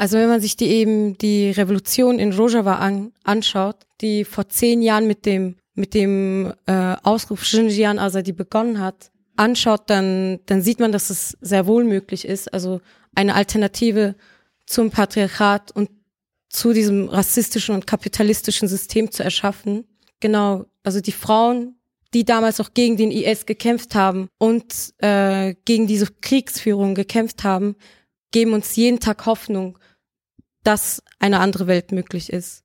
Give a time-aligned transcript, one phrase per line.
[0.00, 4.80] Also wenn man sich die eben die Revolution in Rojava an, anschaut, die vor zehn
[4.80, 10.80] Jahren mit dem mit dem äh, Ausruf Xinjiang Azadi begonnen hat, anschaut, dann dann sieht
[10.80, 12.50] man, dass es sehr wohl möglich ist.
[12.54, 12.80] Also
[13.14, 14.14] eine Alternative
[14.64, 15.90] zum Patriarchat und
[16.48, 19.84] zu diesem rassistischen und kapitalistischen System zu erschaffen.
[20.20, 21.76] Genau, also die Frauen,
[22.14, 27.76] die damals auch gegen den IS gekämpft haben und äh, gegen diese Kriegsführung gekämpft haben,
[28.32, 29.78] geben uns jeden Tag Hoffnung,
[30.62, 32.64] dass eine andere Welt möglich ist.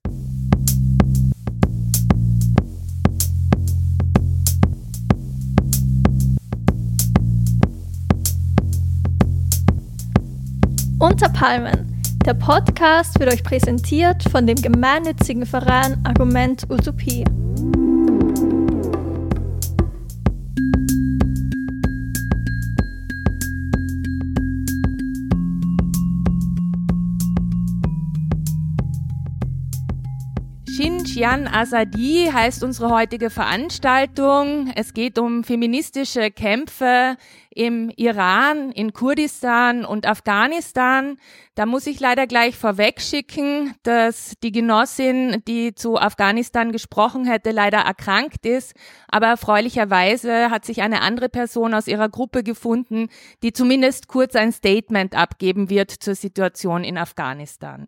[10.98, 11.96] Unter Palmen
[12.26, 17.24] der Podcast wird euch präsentiert von dem gemeinnützigen Verein Argument Utopie.
[31.06, 34.72] Xinjiang Azadi heißt unsere heutige Veranstaltung.
[34.74, 37.16] Es geht um feministische Kämpfe
[37.48, 41.16] im Iran, in Kurdistan und Afghanistan.
[41.54, 47.52] Da muss ich leider gleich vorweg schicken, dass die Genossin, die zu Afghanistan gesprochen hätte,
[47.52, 48.74] leider erkrankt ist.
[49.06, 53.08] Aber erfreulicherweise hat sich eine andere Person aus ihrer Gruppe gefunden,
[53.44, 57.86] die zumindest kurz ein Statement abgeben wird zur Situation in Afghanistan.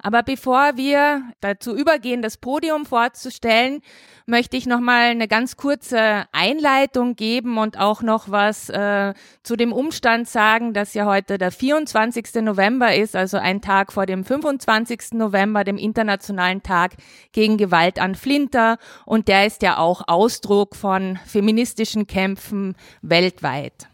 [0.00, 3.80] Aber bevor wir dazu übergehen, das Podium vorzustellen,
[4.26, 9.56] möchte ich noch mal eine ganz kurze Einleitung geben und auch noch was äh, zu
[9.56, 12.42] dem Umstand sagen, dass ja heute der 24.
[12.42, 15.14] November ist, also ein Tag vor dem 25.
[15.14, 16.92] November, dem Internationalen Tag
[17.32, 18.78] gegen Gewalt an Flinter.
[19.04, 23.88] Und der ist ja auch Ausdruck von feministischen Kämpfen weltweit.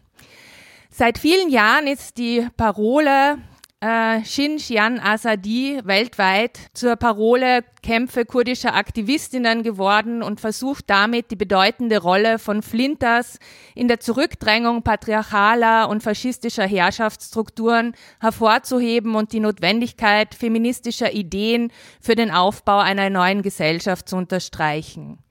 [0.91, 3.39] Seit vielen Jahren ist die Parole
[3.85, 11.99] äh, Xinjiang Azadi weltweit zur Parole Kämpfe kurdischer Aktivistinnen geworden und versucht damit die bedeutende
[12.01, 13.39] Rolle von Flinters
[13.75, 21.71] in der Zurückdrängung patriarchaler und faschistischer Herrschaftsstrukturen hervorzuheben und die Notwendigkeit feministischer Ideen
[22.01, 25.24] für den Aufbau einer neuen Gesellschaft zu unterstreichen.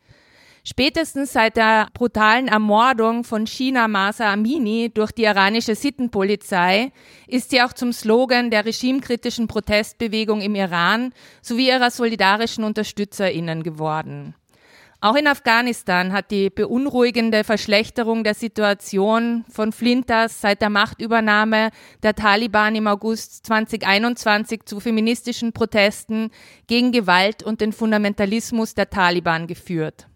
[0.66, 6.94] Spätestens seit der brutalen Ermordung von Shina Masa Amini durch die iranische Sittenpolizei
[7.28, 14.36] ist sie auch zum Slogan der regimekritischen Protestbewegung im Iran sowie ihrer solidarischen UnterstützerInnen geworden.
[15.02, 21.72] Auch in Afghanistan hat die beunruhigende Verschlechterung der Situation von Flinters seit der Machtübernahme
[22.04, 26.32] der Taliban im August 2021 zu feministischen Protesten
[26.68, 30.08] gegen Gewalt und den Fundamentalismus der Taliban geführt.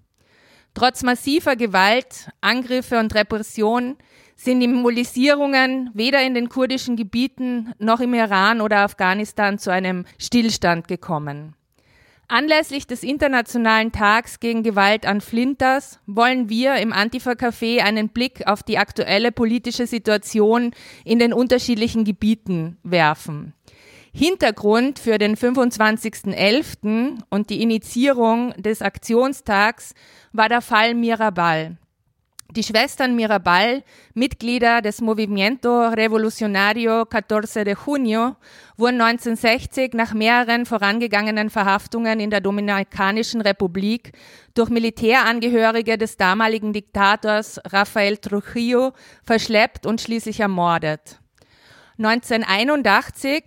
[0.77, 3.97] Trotz massiver Gewalt, Angriffe und Repression
[4.35, 10.05] sind die Mobilisierungen weder in den kurdischen Gebieten noch im Iran oder Afghanistan zu einem
[10.19, 11.55] Stillstand gekommen.
[12.27, 18.45] Anlässlich des Internationalen Tags gegen Gewalt an Flinters wollen wir im Antifa Café einen Blick
[18.45, 23.55] auf die aktuelle politische Situation in den unterschiedlichen Gebieten werfen.
[24.13, 27.19] Hintergrund für den 25.11.
[27.29, 29.94] und die Initiierung des Aktionstags
[30.34, 31.78] war der Fall Mirabal.
[32.51, 38.38] Die Schwestern Mirabal, Mitglieder des Movimiento Revolucionario 14 de Junio,
[38.78, 44.13] wurden 1960 nach mehreren vorangegangenen Verhaftungen in der Dominikanischen Republik
[44.53, 48.94] durch Militärangehörige des damaligen Diktators Rafael Trujillo
[49.25, 51.19] verschleppt und schließlich ermordet.
[51.97, 53.44] 1981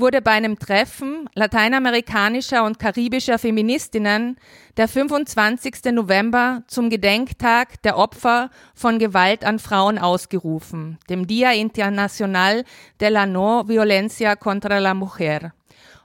[0.00, 4.36] wurde bei einem Treffen lateinamerikanischer und karibischer Feministinnen
[4.76, 5.92] der 25.
[5.92, 12.64] November zum Gedenktag der Opfer von Gewalt an Frauen ausgerufen, dem Dia Internacional
[13.00, 15.52] de la No Violencia contra la Mujer.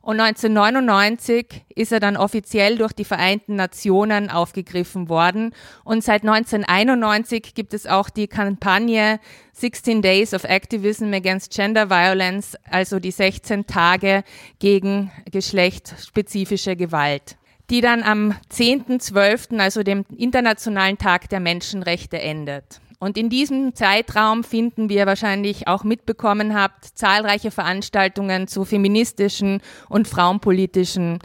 [0.03, 5.55] Und 1999 ist er dann offiziell durch die Vereinten Nationen aufgegriffen worden.
[5.85, 9.21] Und seit 1991 gibt es auch die Kampagne
[9.53, 14.25] 16 Days of Activism Against Gender Violence, also die 16 Tage
[14.59, 17.37] gegen geschlechtsspezifische Gewalt
[17.69, 22.81] die dann am 10.12., also dem Internationalen Tag der Menschenrechte, endet.
[23.03, 29.59] Und in diesem Zeitraum finden, wie ihr wahrscheinlich auch mitbekommen habt, zahlreiche Veranstaltungen zu feministischen
[29.89, 31.19] und frauenpolitischen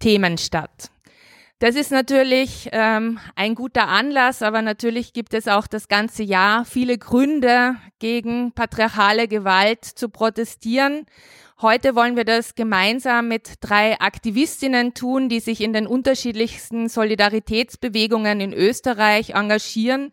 [0.00, 0.90] Themen statt.
[1.60, 6.66] Das ist natürlich ähm, ein guter Anlass, aber natürlich gibt es auch das ganze Jahr
[6.66, 11.06] viele Gründe, gegen patriarchale Gewalt zu protestieren.
[11.62, 18.40] Heute wollen wir das gemeinsam mit drei Aktivistinnen tun, die sich in den unterschiedlichsten Solidaritätsbewegungen
[18.42, 20.12] in Österreich engagieren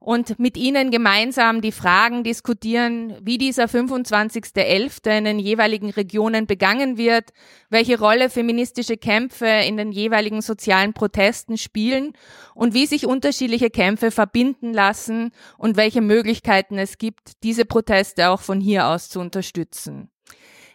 [0.00, 5.18] und mit Ihnen gemeinsam die Fragen diskutieren, wie dieser 25.11.
[5.18, 7.30] in den jeweiligen Regionen begangen wird,
[7.68, 12.12] welche Rolle feministische Kämpfe in den jeweiligen sozialen Protesten spielen
[12.54, 18.40] und wie sich unterschiedliche Kämpfe verbinden lassen und welche Möglichkeiten es gibt, diese Proteste auch
[18.40, 20.10] von hier aus zu unterstützen.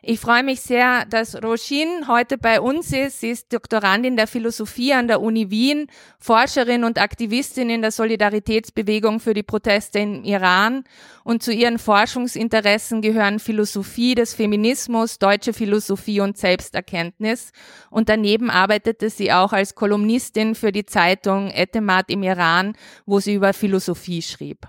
[0.06, 3.22] Ich freue mich sehr, dass Roshin heute bei uns ist.
[3.22, 5.88] Sie ist Doktorandin der Philosophie an der Uni Wien,
[6.20, 10.84] Forscherin und Aktivistin in der Solidaritätsbewegung für die Proteste im Iran.
[11.24, 17.54] Und zu ihren Forschungsinteressen gehören Philosophie des Feminismus, deutsche Philosophie und Selbsterkenntnis.
[17.90, 22.76] Und daneben arbeitete sie auch als Kolumnistin für die Zeitung Etemat im Iran,
[23.06, 24.68] wo sie über Philosophie schrieb.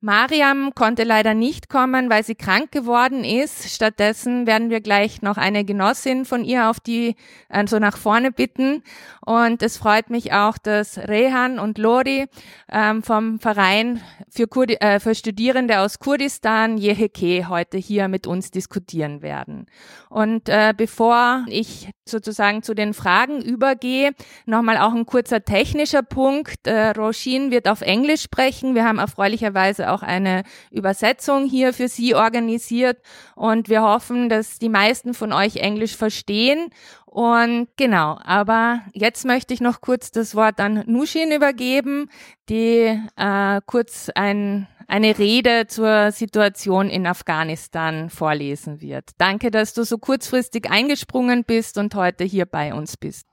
[0.00, 3.68] Mariam konnte leider nicht kommen, weil sie krank geworden ist.
[3.68, 7.16] Stattdessen werden wir gleich noch eine Genossin von ihr auf die,
[7.48, 8.84] also nach vorne bitten.
[9.26, 12.26] Und es freut mich auch, dass Rehan und Lori
[12.70, 14.00] ähm, vom Verein
[14.30, 19.66] für, Kurdi äh, für Studierende aus Kurdistan, Yeheke, heute hier mit uns diskutieren werden.
[20.10, 24.12] Und äh, bevor ich sozusagen zu den Fragen übergehe,
[24.46, 26.66] nochmal auch ein kurzer technischer Punkt.
[26.66, 28.76] Äh, Roshin wird auf Englisch sprechen.
[28.76, 32.98] Wir haben erfreulicherweise auch eine Übersetzung hier für Sie organisiert
[33.34, 36.70] und wir hoffen, dass die meisten von euch Englisch verstehen.
[37.06, 42.10] Und genau, aber jetzt möchte ich noch kurz das Wort an Nushin übergeben,
[42.48, 49.10] die äh, kurz ein, eine Rede zur Situation in Afghanistan vorlesen wird.
[49.16, 53.26] Danke, dass du so kurzfristig eingesprungen bist und heute hier bei uns bist.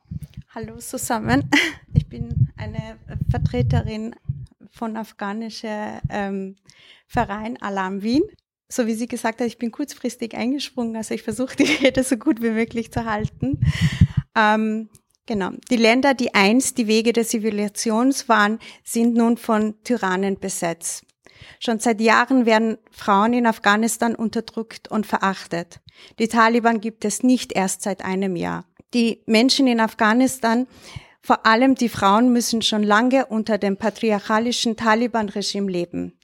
[0.56, 1.50] Hallo zusammen.
[1.94, 2.98] Ich bin eine
[3.30, 4.16] Vertreterin
[4.76, 6.58] von afghanischer ähm,
[7.08, 8.24] Verein Alarm Wien.
[8.68, 12.18] So wie sie gesagt hat, ich bin kurzfristig eingesprungen, also ich versuche die Rede so
[12.18, 13.60] gut wie möglich zu halten.
[14.36, 14.90] Ähm,
[15.26, 15.52] genau.
[15.70, 21.06] Die Länder, die einst die Wege der Zivilisation waren, sind nun von Tyrannen besetzt.
[21.60, 25.80] Schon seit Jahren werden Frauen in Afghanistan unterdrückt und verachtet.
[26.20, 28.66] Die Taliban gibt es nicht erst seit einem Jahr.
[28.94, 30.68] Die Menschen in Afghanistan
[31.26, 36.20] vor allem die Frauen müssen schon lange unter dem patriarchalischen Taliban-Regime leben.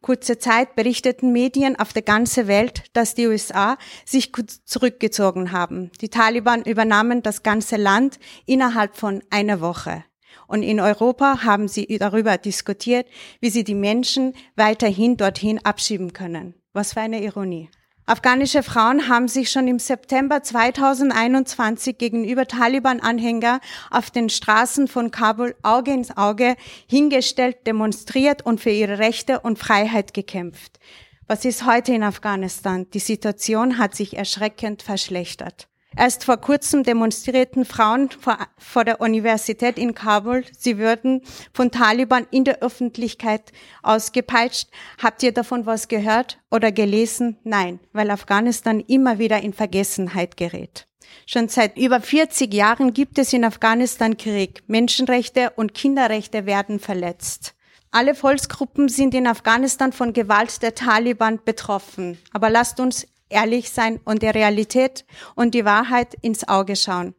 [0.00, 3.76] Kurze Zeit berichteten Medien auf der ganzen Welt, dass die USA
[4.06, 4.32] sich
[4.64, 5.90] zurückgezogen haben.
[6.00, 10.04] Die Taliban übernahmen das ganze Land innerhalb von einer Woche.
[10.46, 13.06] Und in Europa haben sie darüber diskutiert,
[13.40, 16.54] wie sie die Menschen weiterhin dorthin abschieben können.
[16.72, 17.68] Was für eine Ironie.
[18.08, 23.58] Afghanische Frauen haben sich schon im September 2021 gegenüber Taliban-Anhänger
[23.90, 26.54] auf den Straßen von Kabul Auge ins Auge
[26.88, 30.78] hingestellt, demonstriert und für ihre Rechte und Freiheit gekämpft.
[31.26, 32.88] Was ist heute in Afghanistan?
[32.94, 35.66] Die Situation hat sich erschreckend verschlechtert.
[35.96, 40.44] Erst vor kurzem demonstrierten Frauen vor, vor, der Universität in Kabul.
[40.56, 41.22] Sie würden
[41.54, 43.50] von Taliban in der Öffentlichkeit
[43.82, 44.68] ausgepeitscht.
[45.02, 47.38] Habt ihr davon was gehört oder gelesen?
[47.44, 50.86] Nein, weil Afghanistan immer wieder in Vergessenheit gerät.
[51.24, 54.62] Schon seit über 40 Jahren gibt es in Afghanistan Krieg.
[54.66, 57.54] Menschenrechte und Kinderrechte werden verletzt.
[57.90, 62.18] Alle Volksgruppen sind in Afghanistan von Gewalt der Taliban betroffen.
[62.32, 67.14] Aber lasst uns ehrlich sein und der Realität und die Wahrheit ins Auge schauen,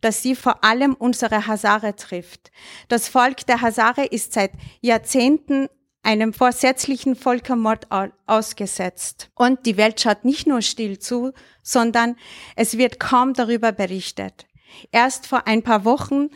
[0.00, 2.50] dass sie vor allem unsere Hasare trifft.
[2.88, 5.68] Das Volk der Hasare ist seit Jahrzehnten
[6.02, 7.86] einem vorsätzlichen Völkermord
[8.26, 9.30] ausgesetzt.
[9.34, 11.32] Und die Welt schaut nicht nur still zu,
[11.62, 12.16] sondern
[12.56, 14.46] es wird kaum darüber berichtet.
[14.90, 16.30] Erst vor ein paar Wochen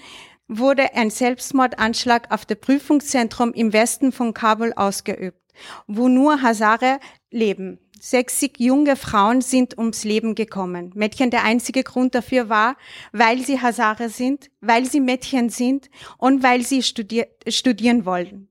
[0.48, 5.40] wurde ein Selbstmordanschlag auf das Prüfungszentrum im Westen von Kabul ausgeübt,
[5.88, 7.80] wo nur Hasare leben.
[8.10, 10.92] 60 junge Frauen sind ums Leben gekommen.
[10.94, 12.76] Mädchen, der einzige Grund dafür war,
[13.10, 18.48] weil sie Hazare sind, weil sie Mädchen sind und weil sie studier studieren wollen.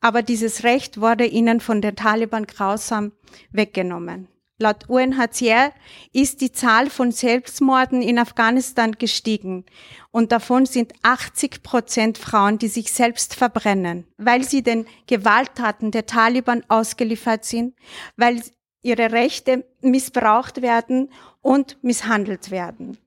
[0.00, 3.12] Aber dieses Recht wurde ihnen von den Taliban grausam
[3.52, 4.26] weggenommen.
[4.60, 5.72] Laut UNHCR
[6.12, 9.64] ist die Zahl von Selbstmorden in Afghanistan gestiegen
[10.10, 16.06] und davon sind 80 Prozent Frauen, die sich selbst verbrennen, weil sie den Gewalttaten der
[16.06, 17.76] Taliban ausgeliefert sind,
[18.16, 18.42] weil
[18.88, 21.10] ihre Rechte missbraucht werden
[21.42, 22.98] und misshandelt werden.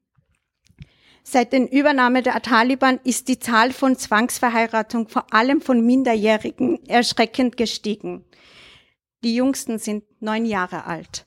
[1.24, 7.58] Seit der Übernahme der Taliban ist die Zahl von Zwangsverheiratung vor allem von Minderjährigen erschreckend
[7.58, 8.26] gestiegen.
[9.24, 11.26] Die jüngsten sind neun Jahre alt.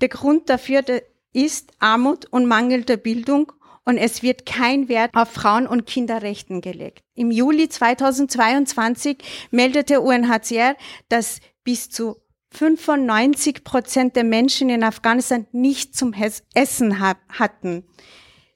[0.00, 0.84] Der Grund dafür
[1.32, 3.52] ist Armut und mangelnde Bildung
[3.84, 7.02] und es wird kein Wert auf Frauen- und Kinderrechten gelegt.
[7.14, 9.18] Im Juli 2022
[9.50, 10.76] meldete UNHCR,
[11.08, 12.16] dass bis zu
[12.54, 16.14] 95 Prozent der Menschen in Afghanistan nicht zum
[16.54, 17.84] Essen hatten.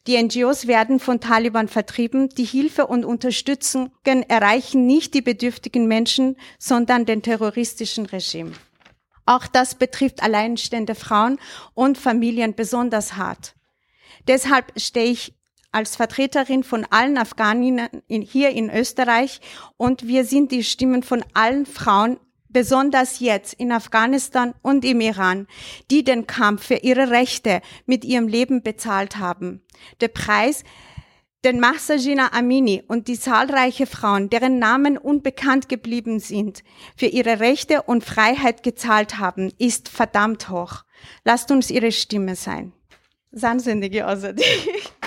[0.07, 2.31] Die NGOs werden von Taliban vertrieben.
[2.31, 8.52] Die Hilfe und Unterstützung erreichen nicht die bedürftigen Menschen, sondern den terroristischen Regime.
[9.26, 11.38] Auch das betrifft alleinstehende Frauen
[11.75, 13.55] und Familien besonders hart.
[14.26, 15.35] Deshalb stehe ich
[15.73, 19.43] als Vertreterin von allen Afghaninnen hier in Österreich
[19.76, 25.47] und wir sind die Stimmen von allen Frauen, besonders jetzt in Afghanistan und im Iran,
[25.90, 29.62] die den Kampf für ihre Rechte mit ihrem Leben bezahlt haben.
[30.00, 30.64] Der Preis,
[31.45, 36.64] den Mahsajina Amini und die zahlreiche Frauen, deren Namen unbekannt geblieben sind,
[36.97, 40.85] für ihre Rechte und Freiheit gezahlt haben, ist verdammt hoch.
[41.25, 42.73] Lasst uns ihre Stimme sein.
[43.35, 44.43] Zanzindagi Azadi.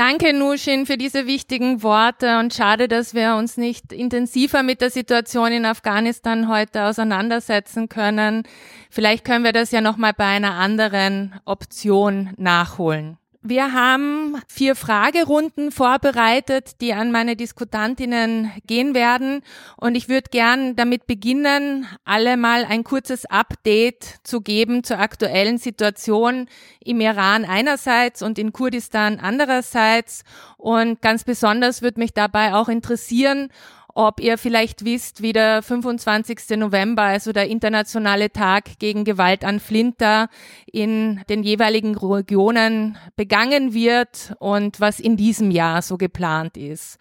[0.00, 4.88] Danke, Nushin, für diese wichtigen Worte und schade, dass wir uns nicht intensiver mit der
[4.88, 8.44] Situation in Afghanistan heute auseinandersetzen können.
[8.88, 13.18] Vielleicht können wir das ja nochmal bei einer anderen Option nachholen.
[13.42, 19.40] Wir haben vier Fragerunden vorbereitet, die an meine Diskutantinnen gehen werden.
[19.78, 25.56] Und ich würde gern damit beginnen, alle mal ein kurzes Update zu geben zur aktuellen
[25.56, 26.48] Situation
[26.84, 30.22] im Iran einerseits und in Kurdistan andererseits.
[30.58, 33.48] Und ganz besonders würde mich dabei auch interessieren,
[33.94, 36.56] ob ihr vielleicht wisst, wie der 25.
[36.56, 40.28] November, also der internationale Tag gegen Gewalt an Flinter
[40.70, 46.98] in den jeweiligen Regionen begangen wird und was in diesem Jahr so geplant ist.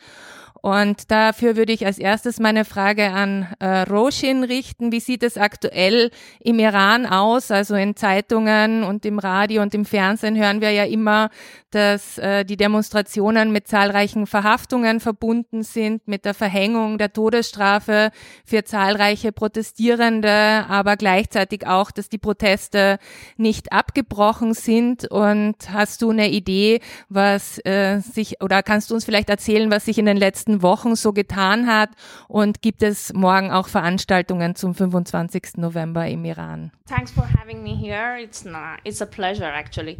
[0.61, 4.91] Und dafür würde ich als erstes meine Frage an äh, Roshin richten.
[4.91, 7.51] Wie sieht es aktuell im Iran aus?
[7.51, 11.29] Also in Zeitungen und im Radio und im Fernsehen hören wir ja immer,
[11.71, 18.11] dass äh, die Demonstrationen mit zahlreichen Verhaftungen verbunden sind, mit der Verhängung der Todesstrafe
[18.43, 22.97] für zahlreiche Protestierende, aber gleichzeitig auch, dass die Proteste
[23.37, 25.09] nicht abgebrochen sind.
[25.09, 29.85] Und hast du eine Idee, was äh, sich oder kannst du uns vielleicht erzählen, was
[29.85, 31.89] sich in den letzten letzten Wochen so getan hat
[32.27, 35.57] und gibt es morgen auch Veranstaltungen zum 25.
[35.57, 36.71] November im Iran.
[36.87, 38.17] Thanks for having me here.
[38.19, 39.99] It's not, it's a pleasure actually.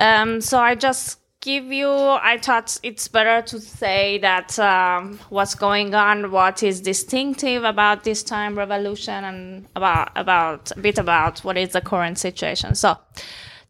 [0.00, 5.54] Um, so I just give you i thought it's better to say that um, what's
[5.54, 11.40] going on what is distinctive about this time revolution and about about a bit about
[11.44, 12.96] what is the current situation so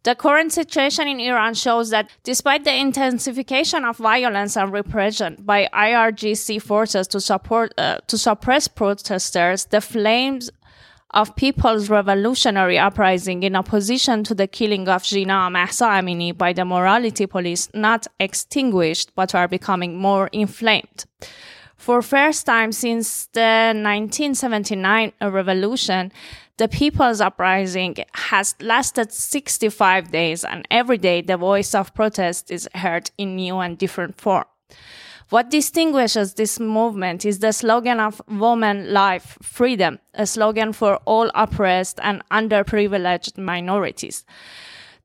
[0.05, 5.67] the current situation in Iran shows that despite the intensification of violence and repression by
[5.73, 10.51] IRGC forces to support uh, to suppress protesters, the flames
[11.09, 16.65] of people's revolutionary uprising in opposition to the killing of Jina Mahsa Amini by the
[16.65, 21.05] morality police not extinguished but are becoming more inflamed.
[21.77, 26.11] For first time since the 1979 revolution,
[26.57, 32.69] the people's uprising has lasted 65 days and every day the voice of protest is
[32.75, 34.45] heard in new and different form.
[35.29, 41.31] What distinguishes this movement is the slogan of woman, life, freedom, a slogan for all
[41.33, 44.23] oppressed and underprivileged minorities.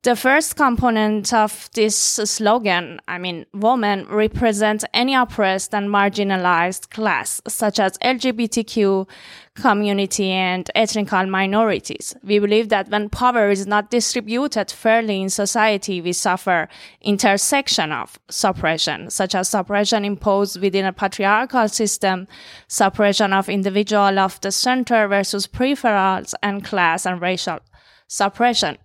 [0.02, 7.42] The first component of this slogan, I mean, women represent any oppressed and marginalized class,
[7.46, 9.06] such as LGBTQ
[9.54, 12.14] community and ethnic minorities.
[12.22, 16.68] We believe that when power is not distributed fairly in society, we suffer
[17.00, 22.28] intersection of suppression, such as suppression imposed within a patriarchal system,
[22.68, 27.58] suppression of individual of the center versus peripherals, and class and racial
[28.06, 28.78] suppression.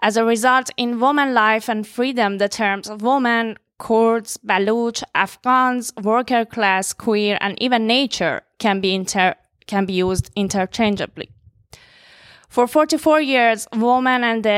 [0.00, 6.44] As a result, in woman life and freedom, the terms woman, Kurds, Baluch, Afghans, worker
[6.44, 9.34] class, queer, and even nature can be inter-
[9.66, 11.30] can be used interchangeably.
[12.48, 14.48] For 44 years, women and the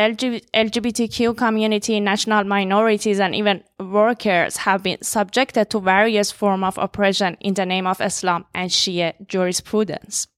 [0.55, 7.37] LGBTQ community, national minorities, and even workers have been subjected to various forms of oppression
[7.41, 10.29] in the name of Islam and Shia jurisprudence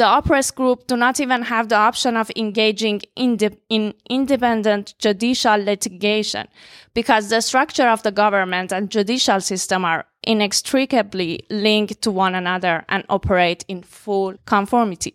[0.00, 3.36] the oppressed group do not even have the option of engaging in,
[3.68, 6.48] in independent judicial litigation
[6.94, 12.82] because the structure of the government and judicial system are inextricably linked to one another
[12.88, 15.14] and operate in full conformity.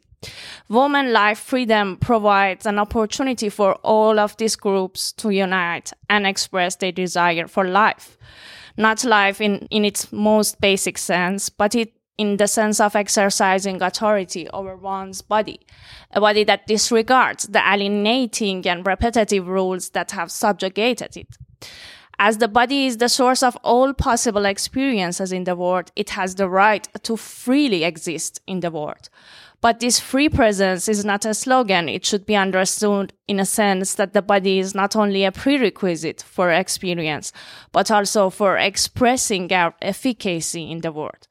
[0.70, 6.76] Woman life freedom provides an opportunity for all of these groups to unite and express
[6.76, 8.20] their desire for life.
[8.78, 13.82] Not life in, in its most basic sense, but it in the sense of exercising
[13.82, 15.60] authority over one's body,
[16.12, 21.38] a body that disregards the alienating and repetitive rules that have subjugated it.
[22.18, 26.36] As the body is the source of all possible experiences in the world, it has
[26.36, 29.10] the right to freely exist in the world.
[29.60, 31.90] But this free presence is not a slogan.
[31.90, 36.22] It should be understood in a sense that the body is not only a prerequisite
[36.22, 37.34] for experience,
[37.72, 41.28] but also for expressing our efficacy in the world.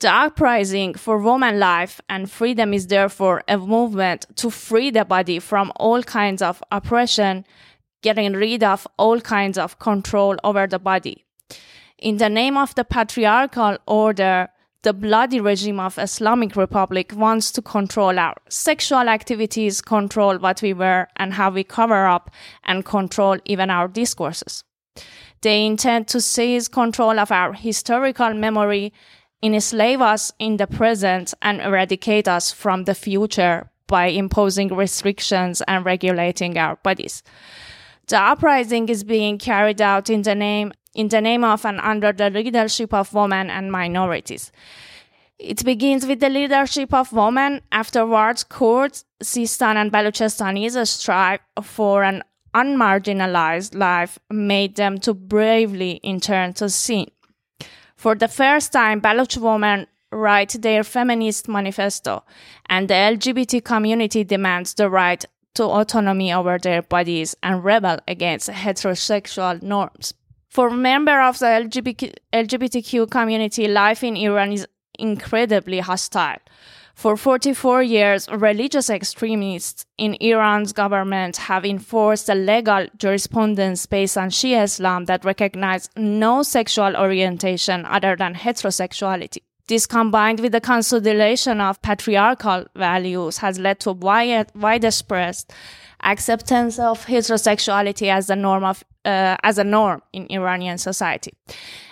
[0.00, 5.38] The uprising for woman life and freedom is therefore a movement to free the body
[5.38, 7.46] from all kinds of oppression,
[8.02, 11.24] getting rid of all kinds of control over the body.
[11.98, 14.48] In the name of the patriarchal order,
[14.82, 20.74] the bloody regime of Islamic Republic wants to control our sexual activities, control what we
[20.74, 22.30] wear and how we cover up,
[22.64, 24.62] and control even our discourses.
[25.40, 28.92] They intend to seize control of our historical memory,
[29.52, 35.84] enslave us in the present, and eradicate us from the future by imposing restrictions and
[35.84, 37.22] regulating our bodies.
[38.06, 42.12] The uprising is being carried out in the name in the name of and under
[42.12, 44.52] the leadership of women and minorities.
[45.38, 47.62] It begins with the leadership of women.
[47.72, 52.22] Afterwards, Kurds, Sistan, and Baluchistanis strive for an
[52.54, 57.08] unmarginalized life, made them to bravely in turn to sin.
[58.04, 62.22] For the first time, Baloch women write their feminist manifesto,
[62.68, 68.50] and the LGBT community demands the right to autonomy over their bodies and rebel against
[68.50, 70.12] heterosexual norms.
[70.50, 74.66] For members of the LGBT, LGBTQ community, life in Iran is
[74.98, 76.42] incredibly hostile.
[76.94, 84.30] For 44 years, religious extremists in Iran's government have enforced a legal jurisprudence based on
[84.30, 89.38] Shia Islam that recognizes no sexual orientation other than heterosexuality.
[89.66, 95.36] This combined with the consolidation of patriarchal values has led to wide, widespread
[96.02, 101.32] acceptance of heterosexuality as the norm of uh, as a norm in Iranian society.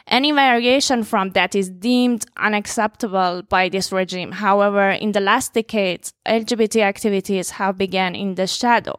[0.06, 4.32] Any variation from that is deemed unacceptable by this regime.
[4.32, 8.98] However, in the last decades, LGBT activities have begun in the shadow.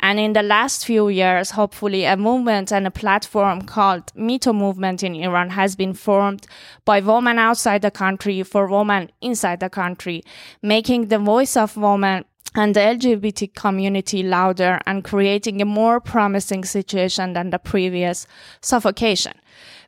[0.00, 4.52] And in the last few years, hopefully, a movement and a platform called Me Too
[4.52, 6.46] movement in Iran has been formed
[6.84, 10.22] by women outside the country for women inside the country,
[10.62, 16.64] making the voice of women and the LGBT community louder and creating a more promising
[16.64, 18.26] situation than the previous
[18.60, 19.34] suffocation.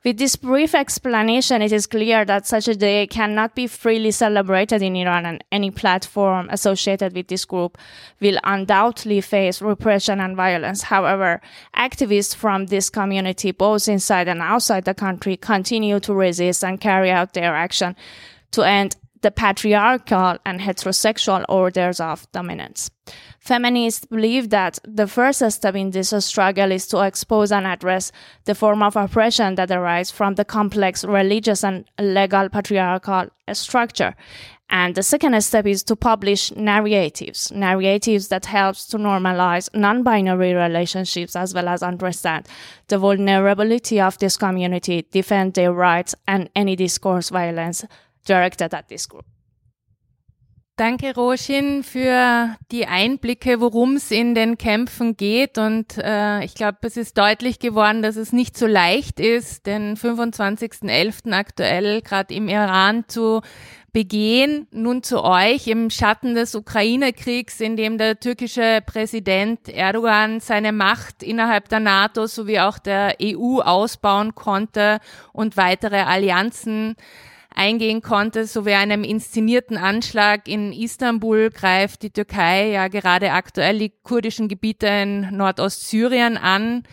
[0.03, 4.81] With this brief explanation, it is clear that such a day cannot be freely celebrated
[4.81, 7.77] in Iran and any platform associated with this group
[8.19, 10.85] will undoubtedly face repression and violence.
[10.85, 11.43] However,
[11.77, 17.11] activists from this community, both inside and outside the country, continue to resist and carry
[17.11, 17.95] out their action
[18.53, 22.91] to end the patriarchal and heterosexual orders of dominance.
[23.39, 28.13] Feminists believe that the first step in this struggle is to expose and address
[28.45, 34.15] the form of oppression that arises from the complex religious and legal patriarchal structure.
[34.73, 41.35] And the second step is to publish narratives, narratives that helps to normalize non-binary relationships
[41.35, 42.47] as well as understand
[42.87, 47.85] the vulnerability of this community, defend their rights and any discourse violence
[48.25, 49.25] directed at group.
[50.81, 55.59] Danke, Roshin, für die Einblicke, worum es in den Kämpfen geht.
[55.59, 59.95] Und äh, ich glaube, es ist deutlich geworden, dass es nicht so leicht ist, den
[59.99, 61.33] 25.11.
[61.33, 63.43] aktuell gerade im Iran zu
[63.93, 64.69] begehen.
[64.71, 71.23] Nun zu euch im Schatten des Ukraine-Kriegs, in dem der türkische Präsident Erdogan seine Macht
[71.23, 75.01] innerhalb der NATO sowie auch der EU ausbauen konnte
[75.35, 76.97] und weitere Allianzen
[77.55, 78.47] eingehen konnte.
[78.47, 84.49] So wie einem inszenierten Anschlag in Istanbul greift die Türkei ja gerade aktuell die kurdischen
[84.49, 86.85] Gebiete in Nordostsyrien an.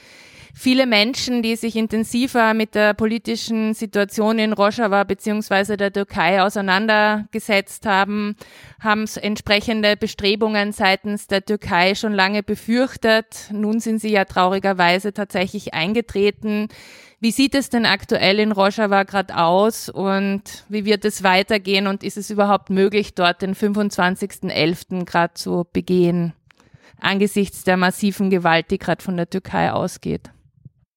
[0.60, 7.86] Viele Menschen, die sich intensiver mit der politischen Situation in Rojava beziehungsweise der Türkei auseinandergesetzt
[7.86, 8.36] haben,
[8.80, 13.50] haben entsprechende Bestrebungen seitens der Türkei schon lange befürchtet.
[13.52, 16.70] Nun sind sie ja traurigerweise tatsächlich eingetreten.
[17.19, 22.03] Wie sieht es denn aktuell in Rojava gerade aus und wie wird es weitergehen und
[22.03, 25.06] ist es überhaupt möglich, dort den 25.11.
[25.06, 26.34] gerade zu begehen,
[26.99, 30.30] angesichts der massiven Gewalt, die gerade von der Türkei ausgeht?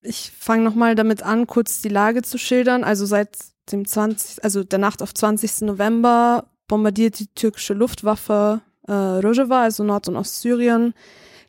[0.02, 2.84] Ich fange nochmal damit an, kurz die Lage zu schildern.
[2.84, 3.38] Also seit
[3.72, 5.62] dem 20, also der Nacht auf 20.
[5.62, 10.94] November bombardiert die türkische Luftwaffe äh, Rojava, also Nord- und Ostsyrien.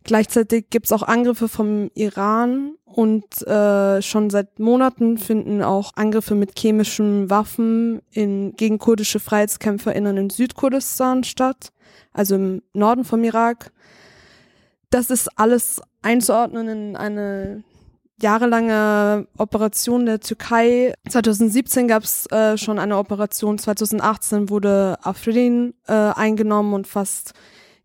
[0.04, 6.34] Gleichzeitig gibt es auch Angriffe vom Iran und äh, schon seit Monaten finden auch Angriffe
[6.34, 11.72] mit chemischen Waffen in, gegen kurdische FreiheitskämpferInnen in Südkurdistan statt,
[12.14, 13.72] also im Norden vom Irak.
[14.90, 17.64] Das ist alles einzuordnen in eine
[18.22, 20.94] jahrelange Operation der Türkei.
[21.10, 27.34] 2017 gab es äh, schon eine Operation, 2018 wurde Afrin äh, eingenommen und fast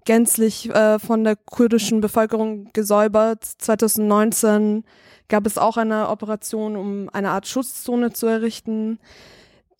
[0.06, 3.44] gänzlich äh, von der kurdischen Bevölkerung gesäubert.
[3.44, 4.84] 2019
[5.28, 8.98] gab es auch eine Operation, um eine Art Schutzzone zu errichten.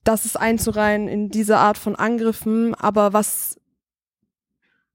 [0.05, 2.75] Das ist einzureihen in diese Art von Angriffen.
[2.75, 3.59] Aber was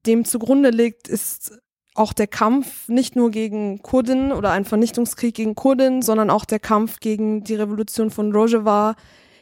[0.06, 1.58] dem zugrunde liegt, ist
[1.94, 6.58] auch der Kampf nicht nur gegen Kurden oder ein Vernichtungskrieg gegen Kurden, sondern auch der
[6.58, 8.94] Kampf gegen die Revolution von Rojava,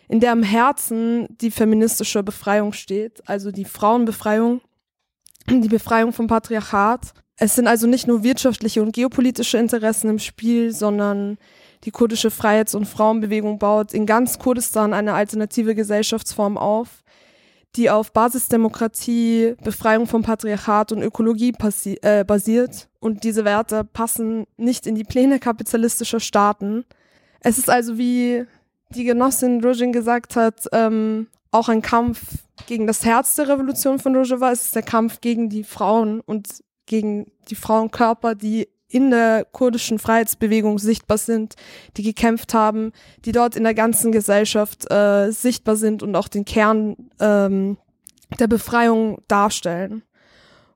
[0.09, 4.61] in der am Herzen die feministische Befreiung steht, also die Frauenbefreiung,
[5.49, 7.13] die Befreiung vom Patriarchat.
[7.37, 11.39] Es sind also nicht nur wirtschaftliche und geopolitische Interessen im Spiel, sondern
[11.85, 17.03] die kurdische Freiheits- und Frauenbewegung baut in ganz Kurdistan eine alternative Gesellschaftsform auf,
[17.77, 21.55] die auf Basisdemokratie, Befreiung vom Patriarchat und Ökologie
[22.03, 22.89] äh, basiert.
[22.99, 26.85] Und diese Werte passen nicht in die Pläne kapitalistischer Staaten.
[27.41, 28.45] Es ist also, wie
[28.91, 32.21] die Genossin Rojin gesagt hat, ähm, auch ein Kampf
[32.67, 34.53] gegen das Herz der Revolution von Rojava.
[34.53, 36.49] Es ist der Kampf gegen die Frauen und
[36.87, 41.55] gegen die Frauenkörper, die in der kurdischen Freiheitsbewegung sichtbar sind,
[41.97, 42.93] die gekämpft haben,
[43.25, 47.77] die dort in der ganzen Gesellschaft äh, sichtbar sind und auch den Kern ähm,
[48.39, 50.03] der Befreiung darstellen.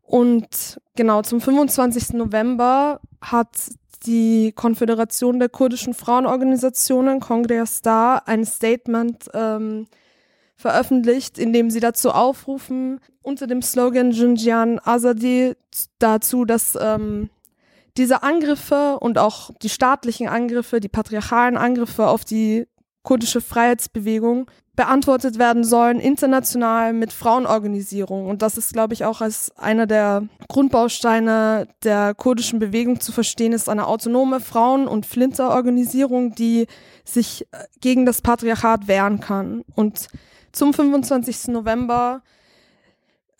[0.02, 2.12] Und genau zum 25.
[2.12, 3.48] November hat
[4.06, 9.86] die Konföderation der kurdischen Frauenorganisationen, Kongress Star, ein Statement ähm,
[10.64, 15.52] veröffentlicht, in dem sie dazu aufrufen, unter dem Slogan Junjian Azadi
[15.98, 17.28] dazu, dass ähm,
[17.98, 22.66] diese Angriffe und auch die staatlichen Angriffe, die patriarchalen Angriffe auf die
[23.02, 28.26] kurdische Freiheitsbewegung beantwortet werden sollen, international mit Frauenorganisierung.
[28.26, 33.52] Und das ist, glaube ich, auch als einer der Grundbausteine der kurdischen Bewegung zu verstehen,
[33.52, 36.68] ist eine autonome Frauen- und Flinterorganisierung, die
[37.04, 39.62] sich äh, gegen das Patriarchat wehren kann.
[39.74, 40.08] Und
[40.54, 41.48] zum 25.
[41.48, 42.22] November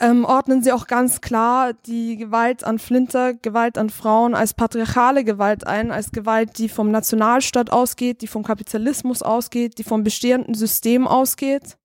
[0.01, 5.25] ähm, ordnen sie auch ganz klar die Gewalt an Flinter, Gewalt an Frauen als patriarchale
[5.25, 10.55] Gewalt ein, als Gewalt, die vom Nationalstaat ausgeht, die vom Kapitalismus ausgeht, die vom bestehenden
[10.55, 11.79] System ausgeht.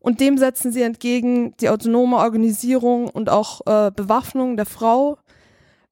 [0.00, 5.16] Und dem setzen sie entgegen die autonome Organisierung und auch äh, Bewaffnung der Frau,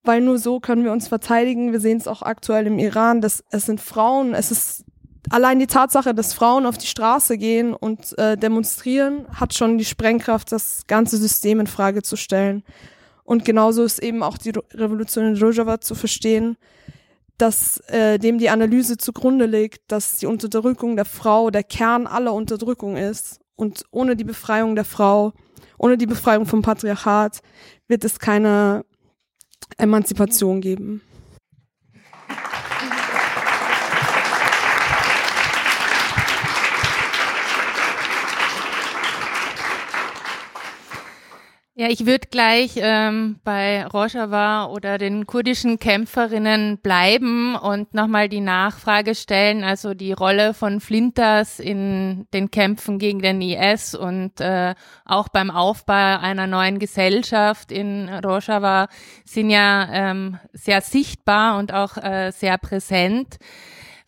[0.03, 1.73] weil nur so können wir uns verteidigen.
[1.73, 4.85] Wir sehen es auch aktuell im Iran, dass es sind Frauen, es ist
[5.31, 9.85] allein die Tatsache, dass Frauen auf die Straße gehen und äh, demonstrieren, hat schon die
[9.85, 12.63] Sprengkraft, das ganze System in Frage zu stellen.
[13.25, 16.57] Und genauso ist eben auch die Revolution in Rojava zu verstehen,
[17.39, 22.33] dass äh, dem die Analyse zugrunde liegt, dass die Unterdrückung der Frau der Kern aller
[22.33, 23.41] Unterdrückung ist.
[23.57, 25.33] Und ohne die Befreiung der Frau,
[25.79, 27.41] ohne die Befreiung vom Patriarchat
[27.89, 28.85] wird es keine
[29.79, 31.03] Emanzipation geben.
[41.75, 48.41] Ja, ich würde gleich ähm, bei Rojava oder den kurdischen Kämpferinnen bleiben und nochmal die
[48.41, 54.75] Nachfrage stellen, also die Rolle von Flinters in den Kämpfen gegen den IS und äh,
[55.07, 58.89] auch beim Aufbau einer neuen Gesellschaft in Rojava
[59.25, 63.39] sind ja ähm, sehr sichtbar und auch äh, sehr präsent.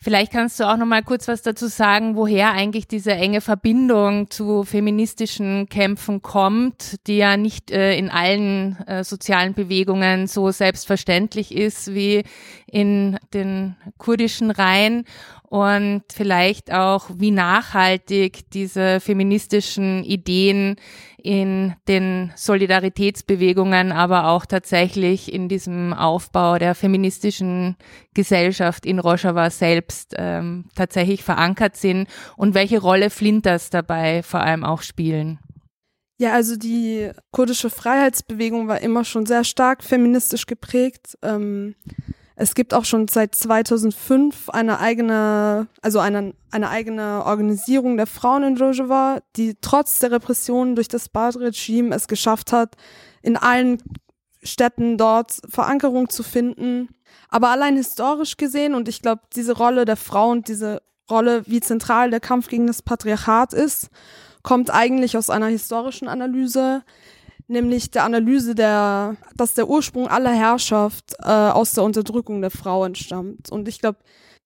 [0.05, 4.29] Vielleicht kannst du auch noch mal kurz was dazu sagen, woher eigentlich diese enge Verbindung
[4.29, 11.55] zu feministischen Kämpfen kommt, die ja nicht äh, in allen äh, sozialen Bewegungen so selbstverständlich
[11.55, 12.23] ist wie
[12.67, 15.07] in den kurdischen Reihen
[15.55, 20.75] und vielleicht auch, wie nachhaltig diese feministischen Ideen
[21.17, 27.77] in den Solidaritätsbewegungen, aber auch tatsächlich in diesem Aufbau der feministischen
[28.14, 34.64] Gesellschaft in Rojava selbst ähm, tatsächlich verankert sind und welche Rolle Flinters dabei vor allem
[34.64, 35.38] auch spielen.
[36.19, 41.17] Ja, also die kurdische Freiheitsbewegung war immer schon sehr stark feministisch geprägt.
[41.23, 41.77] Ähm,
[42.37, 48.42] es gibt auch schon seit 2005 eine eigene, also eine, eine eigene Organisierung der Frauen
[48.42, 52.77] in Rojava, die trotz der Repressionen durch das Bad-Regime es geschafft hat,
[53.23, 53.81] in allen
[54.42, 56.88] Städten dort Verankerung zu finden.
[57.29, 61.61] Aber allein historisch gesehen, und ich glaube, diese Rolle der Frau und diese Rolle, wie
[61.61, 63.90] zentral der Kampf gegen das Patriarchat ist,
[64.42, 66.83] kommt eigentlich aus einer historischen Analyse,
[67.46, 72.85] nämlich der Analyse der, dass der Ursprung aller Herrschaft äh, aus der Unterdrückung der Frau
[72.85, 73.50] entstammt.
[73.50, 73.98] Und ich glaube,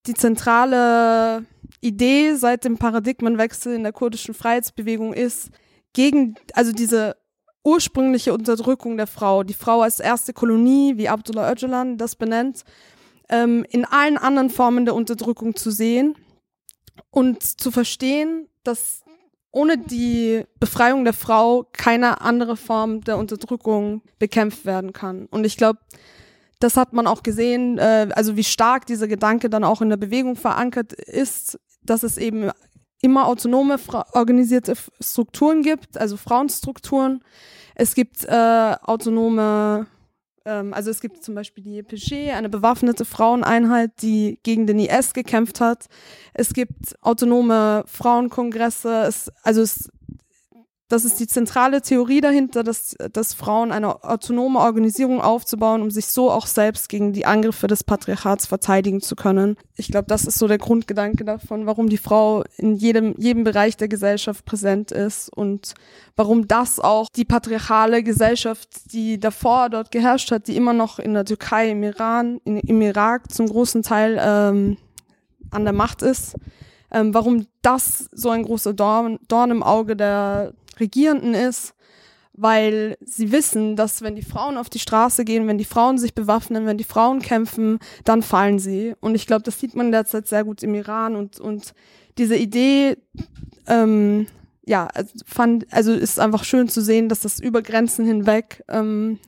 [0.06, 1.44] die zentrale
[1.80, 5.50] Idee seit dem Paradigmenwechsel in der kurdischen Freiheitsbewegung ist,
[5.92, 7.16] gegen, also diese
[7.64, 12.64] ursprüngliche Unterdrückung der Frau, die Frau als erste Kolonie, wie Abdullah Öcalan das benennt,
[13.28, 16.14] ähm, in allen anderen Formen der Unterdrückung zu sehen
[17.10, 19.02] und zu verstehen, dass
[19.50, 25.26] ohne die Befreiung der Frau keine andere Form der Unterdrückung bekämpft werden kann.
[25.26, 25.78] Und ich glaube,
[26.60, 29.96] das hat man auch gesehen, äh, also wie stark dieser Gedanke dann auch in der
[29.96, 32.50] Bewegung verankert ist, dass es eben
[33.00, 33.78] immer autonome
[34.12, 37.22] organisierte Strukturen gibt, also Frauenstrukturen.
[37.74, 39.86] Es gibt äh, autonome,
[40.48, 45.12] ähm, also es gibt zum Beispiel die EPG, eine bewaffnete Fraueneinheit, die gegen den IS
[45.12, 45.86] gekämpft hat.
[46.32, 49.04] Es gibt autonome Frauenkongresse.
[49.06, 49.90] Es, also es
[50.88, 56.06] das ist die zentrale Theorie dahinter, dass, dass Frauen eine autonome Organisierung aufzubauen, um sich
[56.06, 59.56] so auch selbst gegen die Angriffe des Patriarchats verteidigen zu können.
[59.76, 63.76] Ich glaube, das ist so der Grundgedanke davon, warum die Frau in jedem, jedem Bereich
[63.76, 65.74] der Gesellschaft präsent ist und
[66.16, 71.12] warum das auch die patriarchale Gesellschaft, die davor dort geherrscht hat, die immer noch in
[71.12, 74.78] der Türkei, im Iran, in, im Irak zum großen Teil ähm,
[75.50, 76.34] an der Macht ist,
[76.90, 81.74] ähm, warum das so ein großer Dorn, Dorn im Auge der Regierenden ist,
[82.32, 86.14] weil sie wissen, dass wenn die Frauen auf die Straße gehen, wenn die Frauen sich
[86.14, 88.94] bewaffnen, wenn die Frauen kämpfen, dann fallen sie.
[89.00, 91.74] Und ich glaube, das sieht man derzeit sehr gut im Iran und, und
[92.16, 92.96] diese Idee,
[93.66, 94.26] ähm,
[94.64, 99.18] ja, also fand, also ist einfach schön zu sehen, dass das über Grenzen hinweg ähm,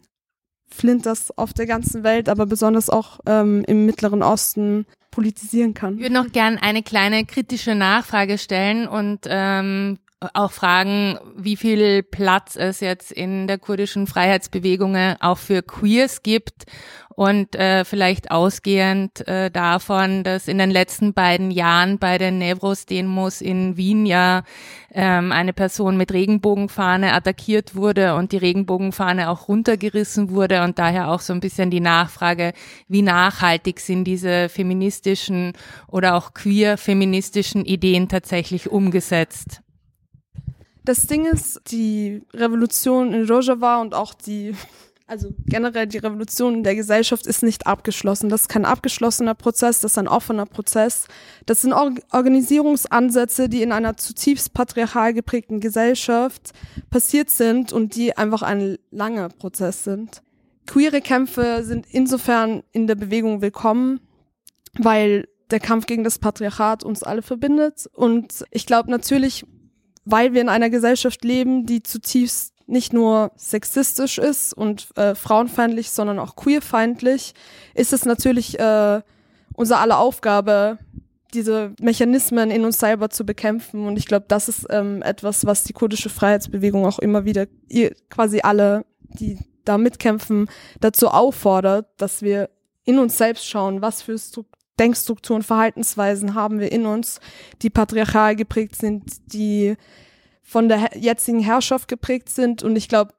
[0.69, 5.95] Flinters auf der ganzen Welt, aber besonders auch ähm, im Mittleren Osten politisieren kann.
[5.97, 9.99] Ich würde noch gern eine kleine kritische Nachfrage stellen und ähm,
[10.35, 16.66] auch fragen, wie viel Platz es jetzt in der kurdischen Freiheitsbewegung auch für Queers gibt
[17.20, 23.40] und äh, vielleicht ausgehend äh, davon, dass in den letzten beiden Jahren bei den Nevros-Demos
[23.40, 24.42] in Wien ja
[24.92, 31.11] ähm, eine Person mit Regenbogenfahne attackiert wurde und die Regenbogenfahne auch runtergerissen wurde und daher
[31.11, 32.52] auch so ein bisschen die Nachfrage,
[32.88, 35.52] wie nachhaltig sind diese feministischen
[35.88, 39.62] oder auch queer feministischen Ideen tatsächlich umgesetzt?
[40.85, 44.55] Das Ding ist, die Revolution in Rojava und auch die,
[45.07, 48.31] also generell die Revolution in der Gesellschaft ist nicht abgeschlossen.
[48.31, 51.07] Das ist kein abgeschlossener Prozess, das ist ein offener Prozess.
[51.45, 56.53] Das sind Organisierungsansätze, die in einer zutiefst patriarchal geprägten Gesellschaft
[56.88, 60.23] passiert sind und die einfach ein langer Prozess sind.
[60.66, 64.01] Queere Kämpfe sind insofern in der Bewegung willkommen,
[64.79, 67.88] weil der Kampf gegen das Patriarchat uns alle verbindet.
[67.93, 69.45] Und ich glaube natürlich
[70.11, 75.90] weil wir in einer Gesellschaft leben, die zutiefst nicht nur sexistisch ist und äh, frauenfeindlich,
[75.90, 77.35] sondern auch queerfeindlich,
[77.75, 79.01] ist es natürlich äh,
[79.55, 80.79] unsere aller Aufgabe,
[81.35, 83.87] diese Mechanismen in uns selber zu bekämpfen.
[83.87, 87.94] Und ich glaube, das ist ähm, etwas, was die kurdische Freiheitsbewegung auch immer wieder ihr,
[88.09, 90.49] quasi alle, die da mitkämpfen,
[90.81, 92.51] dazu auffordert, dass wir
[92.85, 94.18] in uns selbst schauen, was für
[94.81, 97.21] Denkstrukturen, Verhaltensweisen haben wir in uns,
[97.62, 99.77] die patriarchal geprägt sind, die
[100.43, 102.62] von der jetzigen Herrschaft geprägt sind.
[102.62, 103.12] Und ich glaube,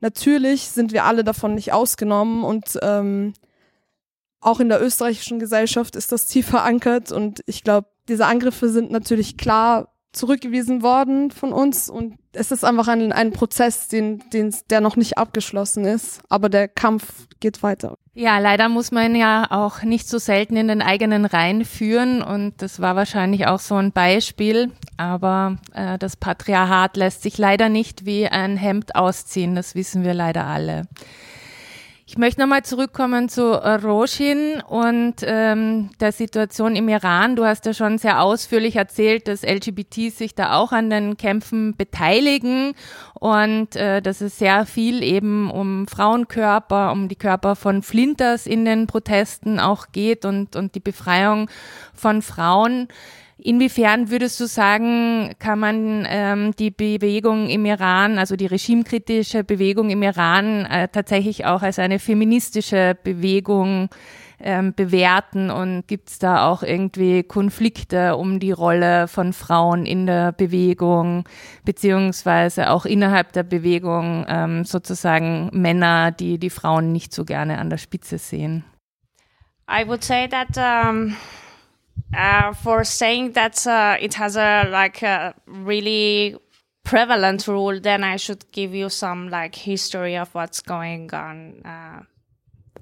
[0.00, 3.34] natürlich sind wir alle davon nicht ausgenommen und ähm,
[4.40, 8.90] auch in der österreichischen Gesellschaft ist das tief verankert und ich glaube, diese Angriffe sind
[8.90, 14.54] natürlich klar zurückgewiesen worden von uns und es ist einfach ein, ein Prozess, den, den,
[14.68, 17.96] der noch nicht abgeschlossen ist, aber der Kampf geht weiter.
[18.14, 22.60] Ja, leider muss man ja auch nicht so selten in den eigenen Reihen führen und
[22.60, 28.04] das war wahrscheinlich auch so ein Beispiel, aber äh, das Patriarchat lässt sich leider nicht
[28.04, 30.88] wie ein Hemd ausziehen, das wissen wir leider alle.
[32.12, 37.36] Ich möchte nochmal zurückkommen zu äh, Roshin und ähm, der Situation im Iran.
[37.36, 41.74] Du hast ja schon sehr ausführlich erzählt, dass LGBTs sich da auch an den Kämpfen
[41.74, 42.74] beteiligen
[43.14, 48.66] und äh, dass es sehr viel eben um Frauenkörper, um die Körper von Flinters in
[48.66, 51.48] den Protesten auch geht und, und die Befreiung
[51.94, 52.88] von Frauen.
[53.44, 59.90] Inwiefern würdest du sagen, kann man ähm, die Bewegung im Iran, also die regimekritische Bewegung
[59.90, 63.88] im Iran, äh, tatsächlich auch als eine feministische Bewegung
[64.38, 65.50] ähm, bewerten?
[65.50, 71.24] Und gibt es da auch irgendwie Konflikte um die Rolle von Frauen in der Bewegung,
[71.64, 77.70] beziehungsweise auch innerhalb der Bewegung ähm, sozusagen Männer, die die Frauen nicht so gerne an
[77.70, 78.64] der Spitze sehen?
[79.68, 81.16] I would say that um
[82.14, 86.36] uh, for saying that uh, it has a like a really
[86.84, 91.62] prevalent rule, then I should give you some like history of what's going on.
[91.64, 92.02] Uh,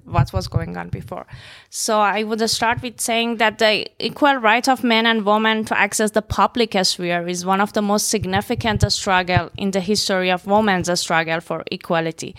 [0.03, 1.25] what was going on before.
[1.69, 5.77] So I would start with saying that the equal right of men and women to
[5.77, 10.47] access the public sphere is one of the most significant struggle in the history of
[10.47, 12.35] women's struggle for equality.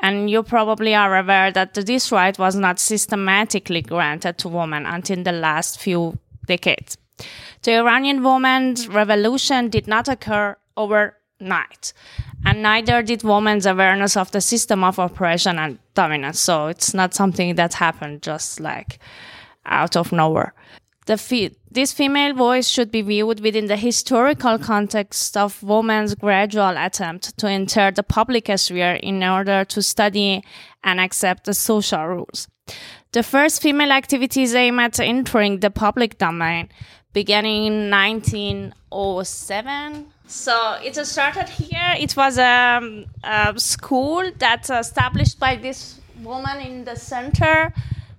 [0.00, 5.22] And you probably are aware that this right was not systematically granted to women until
[5.22, 6.96] the last few decades.
[7.62, 11.92] The Iranian women's revolution did not occur overnight,
[12.44, 16.40] and neither did women's awareness of the system of oppression and dominance.
[16.40, 18.98] So it's not something that happened just like
[19.66, 20.54] out of nowhere.
[21.06, 26.76] The fe- this female voice should be viewed within the historical context of women's gradual
[26.76, 30.44] attempt to enter the public sphere in order to study
[30.84, 32.48] and accept the social rules.
[33.12, 36.68] The first female activities aim at entering the public domain
[37.14, 40.06] beginning in 1907.
[40.26, 41.94] So it started here.
[41.98, 47.72] It was a, um, a school that's established by this woman in the center.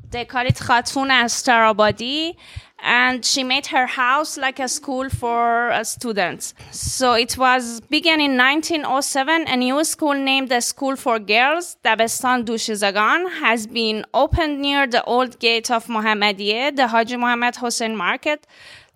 [0.10, 2.36] They call it Khatun Astarabadi
[2.83, 6.53] and she made her house like a school for uh, students.
[6.71, 9.47] So it was began in 1907.
[9.47, 15.03] A new school named the School for Girls, Dabestan Dushizagan, has been opened near the
[15.03, 18.47] old gate of Mohammadiye, the Haji Muhammad Hussein Market.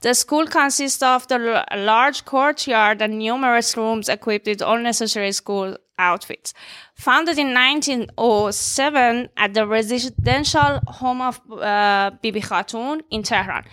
[0.02, 5.78] The school consists of the large courtyard and numerous rooms equipped with all necessary school
[5.98, 6.54] outfits.
[6.96, 13.64] Founded in 1907 at the residential home of uh, Bibi Khatun in Tehran.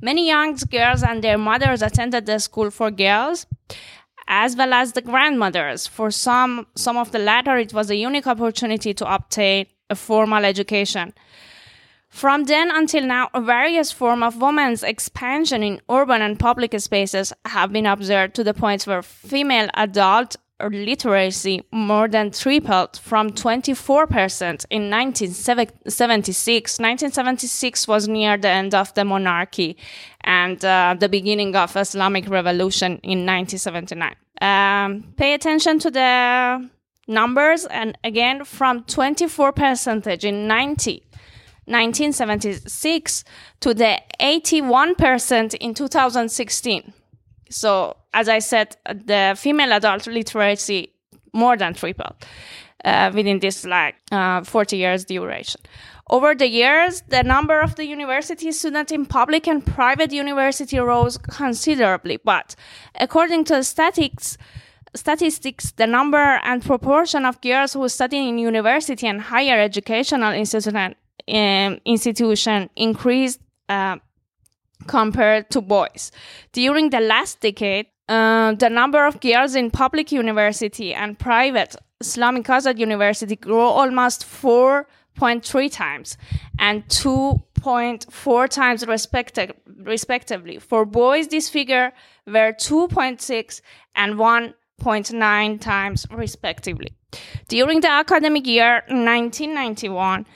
[0.00, 3.46] Many young girls and their mothers attended the school for girls
[4.28, 5.86] as well as the grandmothers.
[5.86, 10.44] For some, some of the latter, it was a unique opportunity to obtain a formal
[10.44, 11.12] education.
[12.08, 17.72] From then until now, various forms of women's expansion in urban and public spaces have
[17.72, 20.36] been observed to the point where female adult
[20.68, 26.78] literacy more than tripled from 24% in 1976.
[26.78, 29.76] 1976 was near the end of the monarchy
[30.22, 34.14] and uh, the beginning of Islamic revolution in 1979.
[34.42, 36.68] Um, pay attention to the
[37.06, 41.04] numbers and again from 24% in 90
[41.70, 43.24] 1976
[43.60, 46.92] to the 81% in 2016.
[47.48, 50.92] So, as I said, the female adult literacy
[51.32, 52.14] more than tripled
[52.84, 55.60] uh, within this like uh, 40 years duration.
[56.10, 61.16] Over the years, the number of the university students in public and private university rose
[61.16, 62.56] considerably, but
[62.98, 64.36] according to the statistics,
[64.94, 70.96] statistics, the number and proportion of girls who study in university and higher educational institution
[71.28, 73.98] um, institution increased uh,
[74.88, 76.10] compared to boys.
[76.52, 82.44] During the last decade, uh, the number of girls in public university and private Islamic
[82.44, 86.16] Azad University grew almost 4.3 times
[86.58, 89.52] and 2.4 times respecti-
[89.84, 90.58] respectively.
[90.58, 91.92] For boys, this figure
[92.26, 93.60] were 2.6
[93.94, 96.88] and 1.9 times respectively.
[97.46, 100.26] During the academic year 1991,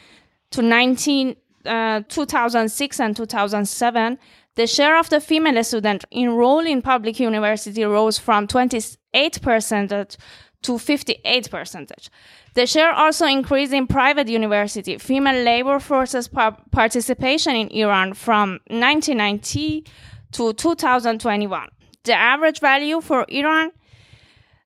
[0.51, 4.19] to 19, uh, 2006 and 2007,
[4.57, 10.17] the share of the female student enrolled in public university rose from 28%
[10.63, 12.09] to 58%.
[12.55, 14.97] The share also increased in private university.
[14.99, 19.85] Female labor forces par- participation in Iran from 1990
[20.33, 21.69] to 2021.
[22.05, 23.73] The average value for Iran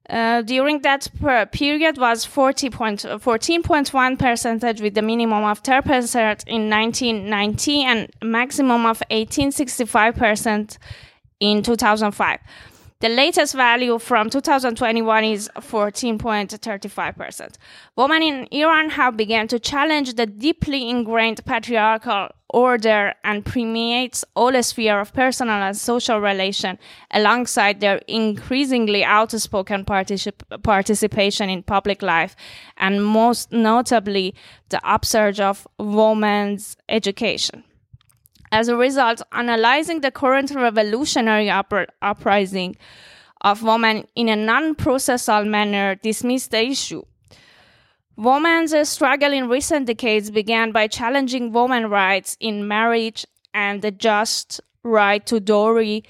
[0.08, 1.08] uh, during that
[1.52, 9.02] period was 14.1 percentage with the minimum of 10 percent in 1990 and maximum of
[9.10, 10.78] 1865 percent
[11.40, 12.38] in 2005.
[13.00, 17.54] The latest value from 2021 is 14.35%.
[17.94, 24.60] Women in Iran have begun to challenge the deeply ingrained patriarchal order and permeates all
[24.64, 26.76] sphere of personal and social relation
[27.12, 32.34] alongside their increasingly outspoken particip- participation in public life
[32.78, 34.34] and most notably
[34.70, 37.62] the upsurge of women's education.
[38.50, 42.76] As a result, analyzing the current revolutionary uprising
[43.42, 47.02] of women in a non-processal manner dismissed the issue.
[48.16, 54.60] Women's struggle in recent decades began by challenging women's rights in marriage and the just
[54.82, 56.02] right to dowry,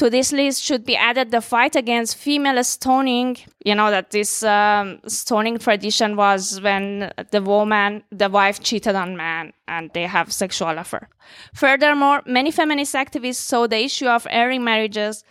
[0.00, 3.36] to this list should be added the fight against female stoning.
[3.66, 9.14] You know that this um, stoning tradition was when the woman, the wife cheated on
[9.18, 11.06] man and they have sexual affair.
[11.52, 15.22] Furthermore, many feminist activists saw the issue of airing marriages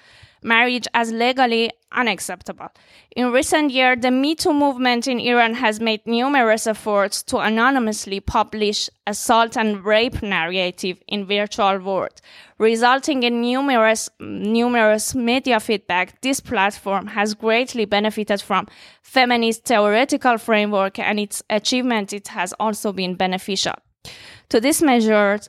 [0.41, 2.69] marriage as legally unacceptable.
[3.15, 8.19] In recent years, the Me Too movement in Iran has made numerous efforts to anonymously
[8.19, 12.21] publish assault and rape narrative in virtual world,
[12.57, 16.21] resulting in numerous, numerous media feedback.
[16.21, 18.67] This platform has greatly benefited from
[19.01, 23.73] feminist theoretical framework and its achievement, it has also been beneficial.
[24.49, 25.39] To this measure,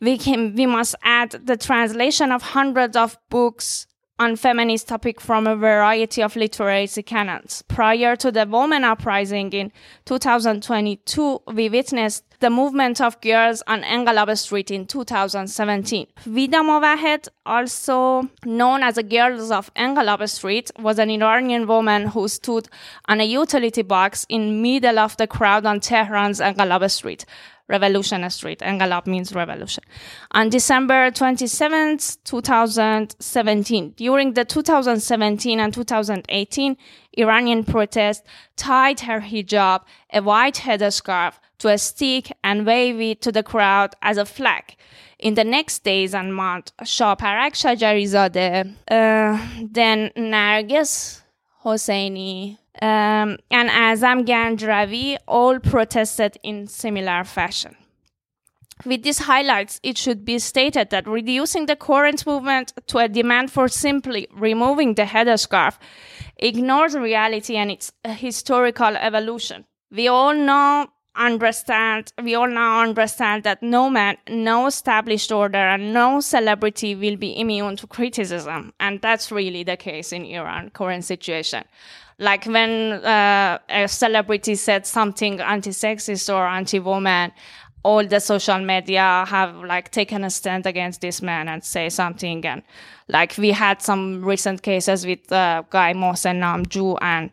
[0.00, 3.86] we can, we must add the translation of hundreds of books
[4.22, 7.62] on feminist topic from a variety of literacy canons.
[7.66, 9.72] Prior to the woman uprising in
[10.04, 16.06] 2022, we witnessed the movement of girls on Enghelab Street in 2017.
[16.24, 22.28] Vida Movahed, also known as the Girls of Enghelab Street, was an Iranian woman who
[22.28, 22.68] stood
[23.08, 27.24] on a utility box in middle of the crowd on Tehran's Enghelab Street.
[27.68, 28.60] Revolution Street.
[28.60, 29.84] Enghelab means revolution.
[30.32, 36.76] On December 27th, 2017, during the 2017 and 2018
[37.18, 38.24] Iranian protest,
[38.56, 39.82] tied her hijab,
[40.12, 44.76] a white headscarf, to a stick and waved it to the crowd as a flag.
[45.18, 51.22] In the next days and months, Shaparak Shajarizadeh, uh, then Narges
[51.64, 57.76] Hosseini, um, and Azam Jangravi all protested in similar fashion.
[58.84, 63.52] With these highlights, it should be stated that reducing the current movement to a demand
[63.52, 65.78] for simply removing the headscarf
[66.38, 69.66] ignores reality and its historical evolution.
[69.90, 75.92] We all know, understand, we all now understand that no man, no established order, and
[75.92, 78.72] no celebrity will be immune to criticism.
[78.80, 81.64] And that's really the case in Iran current situation.
[82.18, 87.32] Like when uh, a celebrity said something anti-sexist or anti-woman,
[87.84, 92.46] all the social media have like taken a stand against this man and say something.
[92.46, 92.62] And
[93.08, 97.30] like we had some recent cases with uh, guy Mohsen Namjoo and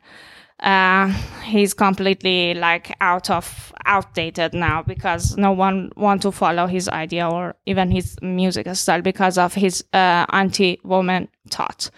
[0.61, 1.07] uh,
[1.43, 7.27] he's completely like out of outdated now because no one want to follow his idea
[7.27, 11.89] or even his music style because of his uh, anti-woman thought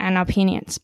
[0.00, 0.80] and opinions.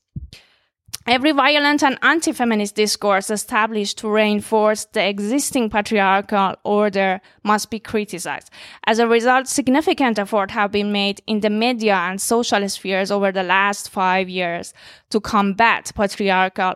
[1.09, 8.51] Every violent and anti-feminist discourse established to reinforce the existing patriarchal order must be criticized.
[8.87, 13.33] As a result, significant efforts have been made in the media and social spheres over
[13.33, 14.75] the last five years
[15.09, 16.75] to combat patriarchal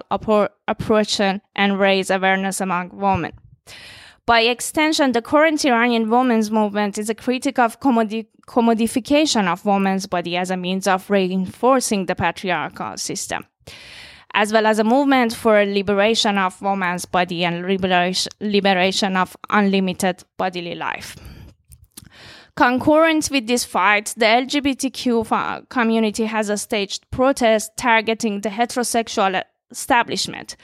[0.67, 3.33] oppression and raise awareness among women.
[4.25, 10.07] By extension, the current Iranian women's movement is a critic of commodi- commodification of women's
[10.07, 13.45] body as a means of reinforcing the patriarchal system
[14.35, 17.67] as well as a movement for liberation of woman's body and
[18.41, 21.17] liberation, of unlimited bodily life.
[22.55, 30.57] Concurrent with this fight, the LGBTQ community has a staged protest targeting the heterosexual establishment.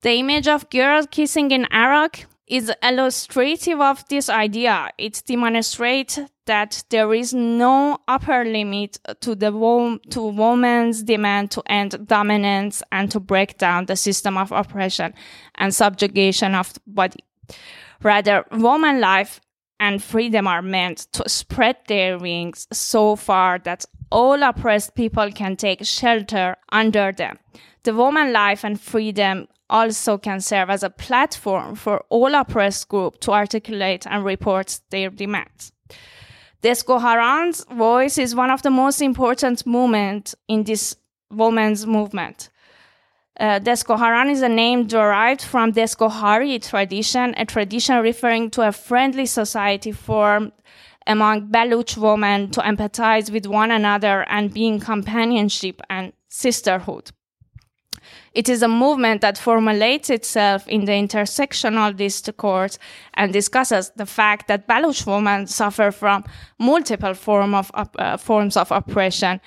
[0.00, 4.90] The image of girls kissing in Iraq is illustrative of this idea.
[4.98, 11.62] It demonstrates that there is no upper limit to the wo- to woman's demand to
[11.66, 15.12] end dominance and to break down the system of oppression
[15.56, 17.24] and subjugation of the body.
[18.02, 19.40] Rather, woman life
[19.80, 25.56] and freedom are meant to spread their wings so far that all oppressed people can
[25.56, 27.38] take shelter under them.
[27.88, 33.16] The woman life and freedom also can serve as a platform for all oppressed groups
[33.20, 35.72] to articulate and report their demands.
[36.62, 40.96] Desko Haran's voice is one of the most important movements in this
[41.30, 42.50] women's movement.
[43.40, 48.68] Uh, Desko Haran is a name derived from Desko Hari tradition, a tradition referring to
[48.68, 50.52] a friendly society formed
[51.06, 57.12] among Baluch women to empathize with one another and be in companionship and sisterhood.
[58.38, 62.78] It is a movement that formulates itself in the intersectional discourse
[63.14, 66.22] and discusses the fact that Baluch women suffer from
[66.56, 69.40] multiple form of, uh, forms of oppression,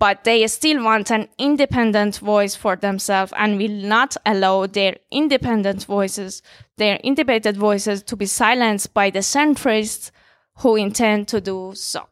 [0.00, 5.84] but they still want an independent voice for themselves and will not allow their independent
[5.84, 6.42] voices,
[6.78, 10.10] their independent voices to be silenced by the centrists
[10.56, 12.08] who intend to do so.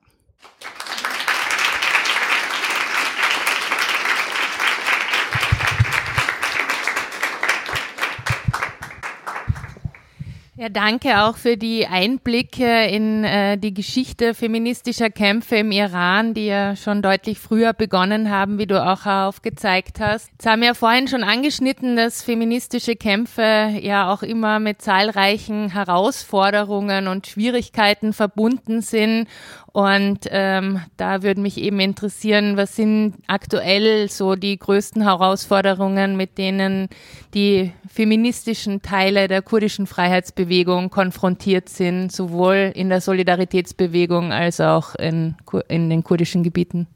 [10.57, 16.47] Ja, danke auch für die Einblicke in äh, die Geschichte feministischer Kämpfe im Iran, die
[16.47, 20.31] ja schon deutlich früher begonnen haben, wie du auch aufgezeigt hast.
[20.31, 25.73] Jetzt haben wir ja vorhin schon angeschnitten, dass feministische Kämpfe ja auch immer mit zahlreichen
[25.73, 29.27] Herausforderungen und Schwierigkeiten verbunden sind
[29.75, 36.39] Und ähm, da würde mich eben interessieren, was sind aktuell so die größten Herausforderungen, mit
[36.39, 36.89] denen
[37.35, 45.35] die feministischen Teile der kurdischen Freiheitsbewegung konfrontiert sind, sowohl in der Solidaritätsbewegung als auch in,
[45.67, 46.87] in den kurdischen Gebieten?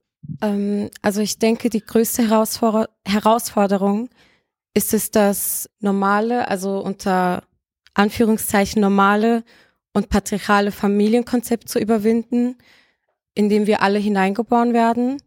[0.41, 4.09] Ähm, also ich denke, die größte Herausfor Herausforderung
[4.73, 7.43] ist es, das normale, also unter
[7.95, 9.43] Anführungszeichen normale
[9.99, 12.57] und patriarchale Familienkonzept zu überwinden,
[13.35, 15.21] in dem wir alle hineingeboren werden.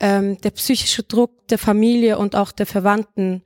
[0.00, 3.42] Ähm, der psychische Druck der Familie und auch der Verwandten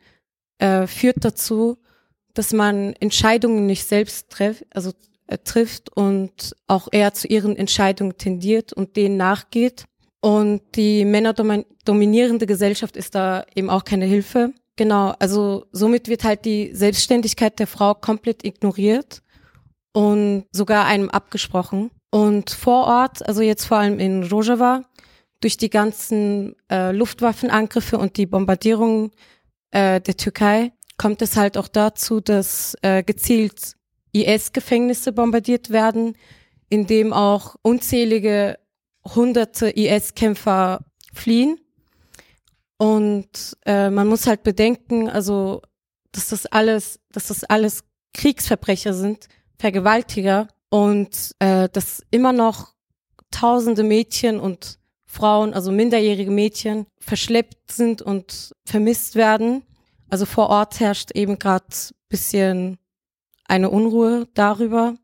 [0.58, 1.78] äh, führt dazu,
[2.34, 4.92] dass man Entscheidungen nicht selbst treff, also,
[5.28, 9.84] äh, trifft und auch eher zu ihren Entscheidungen tendiert und denen nachgeht.
[10.20, 14.52] Und die männerdominierende Gesellschaft ist da eben auch keine Hilfe.
[14.76, 19.22] Genau, also somit wird halt die Selbstständigkeit der Frau komplett ignoriert
[19.92, 21.90] und sogar einem abgesprochen.
[22.10, 24.82] Und vor Ort, also jetzt vor allem in Rojava,
[25.40, 29.10] durch die ganzen äh, Luftwaffenangriffe und die Bombardierungen
[29.70, 33.74] äh, der Türkei, kommt es halt auch dazu, dass äh, gezielt
[34.12, 36.16] IS-Gefängnisse bombardiert werden,
[36.68, 38.58] in dem auch unzählige
[39.14, 40.84] hunderte IS-Kämpfer
[41.14, 41.58] fliehen.
[42.76, 45.62] Und äh, man muss halt bedenken, also
[46.12, 47.84] dass das alles, dass das alles
[48.14, 49.28] Kriegsverbrecher sind,
[49.60, 52.72] Vergewaltiger und äh, dass immer noch
[53.30, 59.62] tausende Mädchen und Frauen, also minderjährige Mädchen, verschleppt sind und vermisst werden.
[60.08, 61.66] Also vor Ort herrscht eben gerade
[62.08, 62.78] bisschen
[63.44, 64.94] eine Unruhe darüber.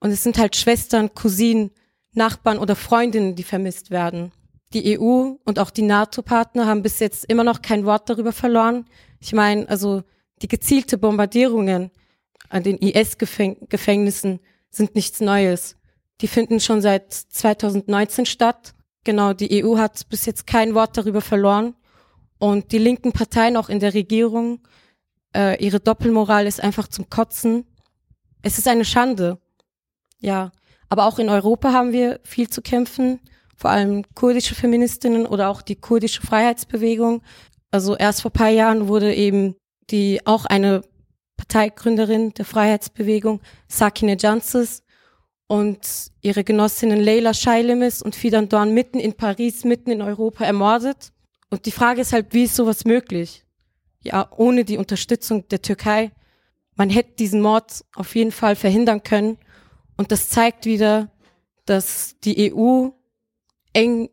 [0.00, 1.70] Und es sind halt Schwestern, Cousinen,
[2.12, 4.32] Nachbarn oder Freundinnen, die vermisst werden.
[4.72, 8.86] Die EU und auch die NATO-Partner haben bis jetzt immer noch kein Wort darüber verloren.
[9.20, 10.02] Ich meine, also
[10.42, 11.92] die gezielte Bombardierungen
[12.48, 14.40] an den IS-Gefängnissen
[14.70, 15.76] sind nichts Neues.
[16.20, 18.74] Die finden schon seit 2019 statt.
[19.04, 21.74] Genau, die EU hat bis jetzt kein Wort darüber verloren.
[22.38, 24.60] Und die linken Parteien auch in der Regierung,
[25.34, 27.64] äh, ihre Doppelmoral ist einfach zum Kotzen.
[28.42, 29.38] Es ist eine Schande.
[30.20, 30.52] Ja,
[30.88, 33.20] aber auch in Europa haben wir viel zu kämpfen,
[33.56, 37.22] vor allem kurdische Feministinnen oder auch die kurdische Freiheitsbewegung.
[37.70, 39.56] Also erst vor paar Jahren wurde eben
[39.90, 40.82] die auch eine
[41.36, 44.82] Parteigründerin der Freiheitsbewegung, Sakine Jansis,
[45.46, 51.12] und ihre Genossinnen Leila Scheilemis und Fidan Dorn mitten in Paris, mitten in Europa ermordet.
[51.50, 53.44] Und die Frage ist halt, wie ist sowas möglich?
[54.02, 56.10] Ja, ohne die Unterstützung der Türkei.
[56.74, 59.38] Man hätte diesen Mord auf jeden Fall verhindern können.
[59.96, 61.10] Und das zeigt wieder,
[61.64, 62.90] dass die EU
[63.72, 64.10] eng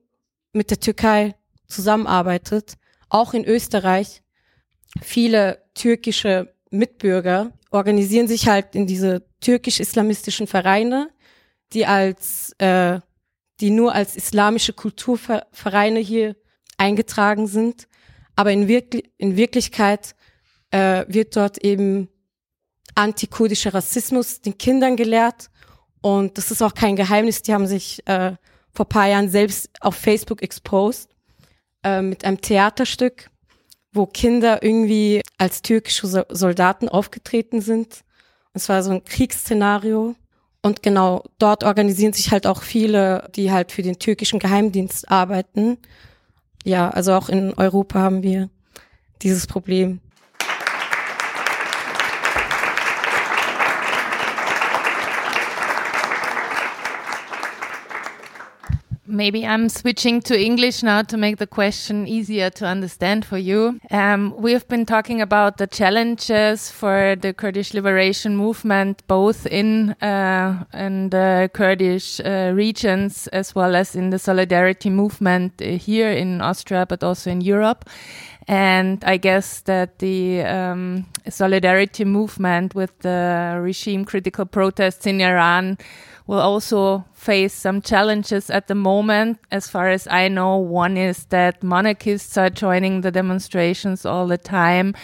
[0.53, 1.35] mit der Türkei
[1.67, 2.75] zusammenarbeitet.
[3.09, 4.21] Auch in Österreich.
[5.01, 11.09] Viele türkische Mitbürger organisieren sich halt in diese türkisch-islamistischen Vereine,
[11.71, 12.99] die als, äh,
[13.59, 16.35] die nur als islamische Kulturvereine hier
[16.77, 17.87] eingetragen sind.
[18.35, 20.15] Aber in, Wirk in Wirklichkeit
[20.71, 22.09] äh, wird dort eben
[22.95, 25.49] antikurdischer Rassismus den Kindern gelehrt.
[26.01, 27.43] Und das ist auch kein Geheimnis.
[27.43, 28.35] Die haben sich äh,
[28.73, 31.09] vor paar Jahren selbst auf Facebook exposed
[31.83, 33.29] äh, mit einem Theaterstück,
[33.93, 38.03] wo Kinder irgendwie als türkische Soldaten aufgetreten sind.
[38.53, 40.15] Es war so ein Kriegsszenario.
[40.61, 45.77] Und genau dort organisieren sich halt auch viele, die halt für den türkischen Geheimdienst arbeiten.
[46.63, 48.49] Ja, also auch in Europa haben wir
[49.21, 49.99] dieses Problem.
[59.13, 63.79] Maybe I'm switching to English now to make the question easier to understand for you.
[63.91, 69.91] Um, we have been talking about the challenges for the Kurdish liberation movement, both in
[70.01, 76.09] uh, in the Kurdish uh, regions as well as in the solidarity movement uh, here
[76.09, 77.87] in Austria, but also in Europe.
[78.47, 85.77] And I guess that the um, solidarity movement with the regime critical protests in Iran
[86.27, 89.39] will also face some challenges at the moment.
[89.51, 94.37] As far as I know, one is that monarchists are joining the demonstrations all the
[94.37, 94.95] time.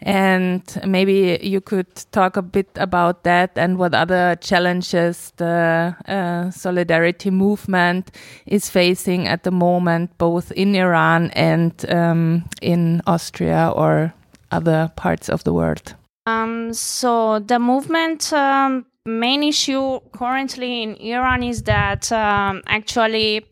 [0.00, 6.50] And maybe you could talk a bit about that and what other challenges the uh,
[6.50, 8.10] solidarity movement
[8.46, 14.12] is facing at the moment, both in Iran and um, in Austria or
[14.50, 15.94] other parts of the world.
[16.26, 23.44] Um, so the movement um, main issue currently in Iran is that um, actually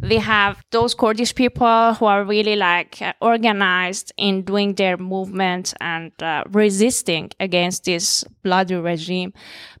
[0.00, 6.12] we have those Kurdish people who are really like organized in doing their movement and
[6.22, 9.32] uh, resisting against this bloody regime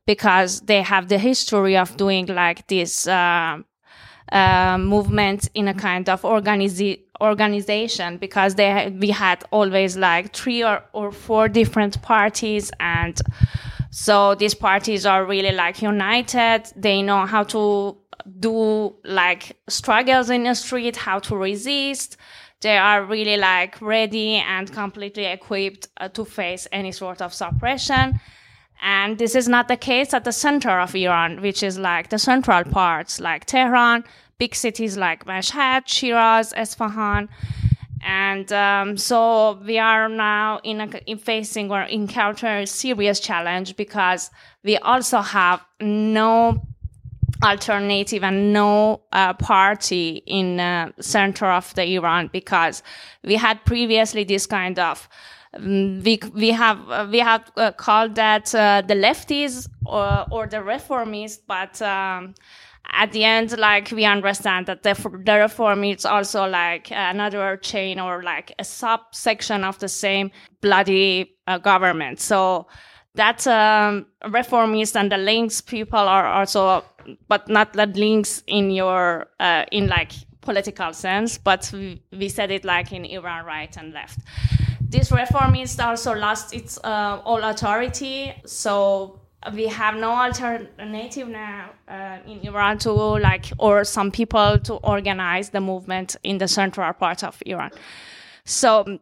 [0.06, 3.58] because they have the history of doing like this uh,
[4.30, 10.82] uh, movement in a kind of organization because they we had always like three or,
[10.92, 13.20] or four different parties and
[13.94, 16.62] so these parties are really like united.
[16.74, 17.98] They know how to
[18.40, 22.16] do like struggles in the street how to resist.
[22.62, 28.18] They are really like ready and completely equipped uh, to face any sort of suppression.
[28.80, 32.18] And this is not the case at the center of Iran, which is like the
[32.18, 34.04] central parts, like Tehran,
[34.38, 37.28] big cities like Mashhad, Shiraz, Esfahan.
[38.02, 43.76] And um, so we are now in, a, in facing or encountering a serious challenge
[43.76, 44.30] because
[44.64, 46.66] we also have no
[47.42, 52.82] alternative and no uh, party in uh, center of the Iran because
[53.24, 55.08] we had previously this kind of
[55.54, 60.46] um, we we have uh, we have uh, called that uh, the lefties or, or
[60.46, 62.34] the reformists, but um,
[62.90, 67.98] at the end, like we understand that the, the reform is also like another chain
[67.98, 70.30] or like a subsection of the same
[70.60, 72.20] bloody uh, government.
[72.20, 72.66] So
[73.14, 76.84] that um, reformists and the links people are also,
[77.28, 82.50] but not the links in your uh, in like political sense, but we, we said
[82.50, 84.18] it like in Iran, right and left
[84.92, 88.32] this reformist also lost its uh, all authority.
[88.44, 89.21] So
[89.54, 95.50] we have no alternative now uh, in Iran to like, or some people to organize
[95.50, 97.70] the movement in the central part of Iran.
[98.44, 98.98] So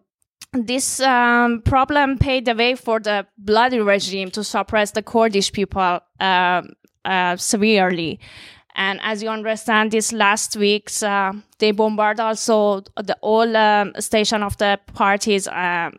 [0.52, 6.00] this um, problem paved the way for the bloody regime to suppress the Kurdish people
[6.18, 6.62] uh,
[7.04, 8.18] uh, severely.
[8.74, 14.42] And as you understand, this last weeks uh, they bombarded also the all um, station
[14.42, 15.90] of the parties uh,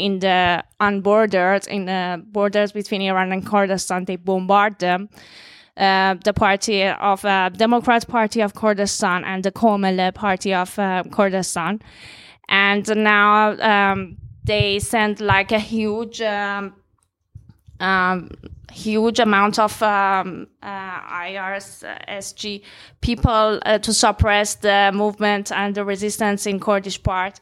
[0.00, 4.04] in the on borders in the borders between Iran and Kurdistan.
[4.04, 5.08] They bombard them.
[5.76, 11.04] Uh, the party of uh, Democrat Party of Kurdistan and the Komele Party of uh,
[11.10, 11.80] Kurdistan,
[12.48, 16.74] and now um, they send like a huge um,
[17.78, 18.30] um,
[18.70, 22.62] huge amount of um, uh, IRGC
[23.00, 27.40] people uh, to suppress the movement and the resistance in Kurdish part.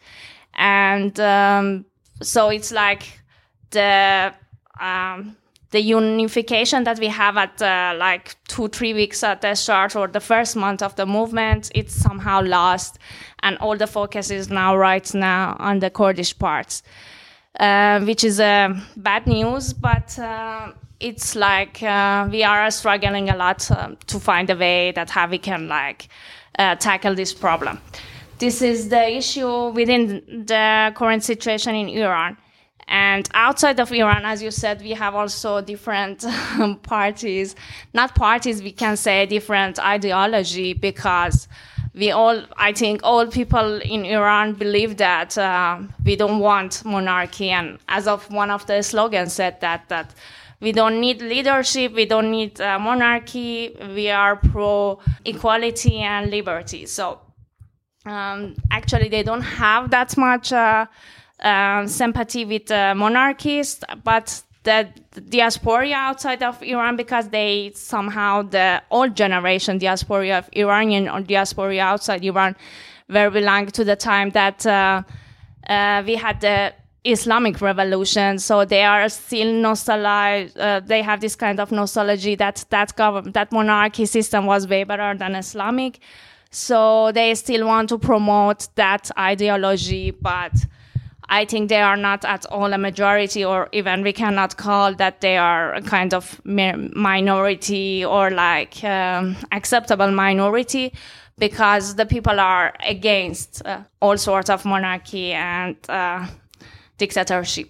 [0.55, 1.85] And um,
[2.21, 3.21] so it's like
[3.71, 4.33] the
[4.81, 5.37] um,
[5.71, 10.09] the unification that we have at uh, like two three weeks at the start or
[10.09, 12.99] the first month of the movement it's somehow lost
[13.43, 16.83] and all the focus is now right now on the kurdish parts
[17.61, 23.37] uh, which is uh, bad news but uh, it's like uh, we are struggling a
[23.37, 26.09] lot uh, to find a way that how we can like
[26.59, 27.81] uh, tackle this problem.
[28.39, 32.37] This is the issue within the current situation in Iran.
[32.87, 36.25] And outside of Iran, as you said, we have also different
[36.83, 37.57] parties,
[37.93, 41.49] not parties, we can say different ideology because
[41.95, 47.51] we all, I think all people in Iran believe that uh, we don't want monarchy.
[47.51, 50.15] And as of one of the slogans said that, that
[50.61, 51.93] we don't need leadership.
[51.93, 53.77] We don't need uh, monarchy.
[53.95, 56.87] We are pro equality and liberty.
[56.87, 57.21] So
[58.09, 60.87] um, actually, they don't have that much uh,
[61.41, 64.89] uh, sympathy with uh, monarchists, but the
[65.29, 71.79] diaspora outside of Iran, because they somehow the old generation diaspora of Iranian or diaspora
[71.81, 72.57] outside Iran,
[73.09, 75.03] were belong to the time that uh,
[75.69, 78.39] uh, we had the Islamic revolution.
[78.39, 80.53] So they are still nostalgic.
[80.59, 84.85] Uh, they have this kind of nostalgia that that government, that monarchy system was way
[84.85, 86.01] better than Islamic.
[86.51, 90.53] So they still want to promote that ideology, but
[91.29, 95.21] I think they are not at all a majority, or even we cannot call that
[95.21, 100.95] they are a kind of minority or like um, acceptable minority
[101.39, 106.27] because the people are against uh, all sorts of monarchy and uh,
[106.97, 107.69] dictatorship.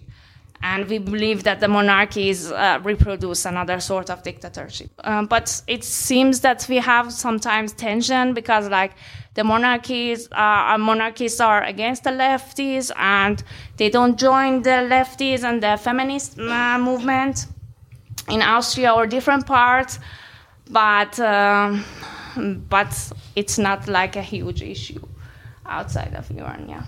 [0.61, 4.91] And we believe that the monarchies uh, reproduce another sort of dictatorship.
[5.03, 8.91] Um, but it seems that we have sometimes tension because, like,
[9.35, 13.41] the monarchies, uh, monarchies are against the lefties and
[13.77, 17.45] they don't join the lefties and the feminist uh, movement
[18.27, 19.99] in Austria or different parts.
[20.69, 21.85] But um,
[22.69, 25.01] but it's not like a huge issue
[25.65, 26.67] outside of Iran.
[26.67, 26.83] Yeah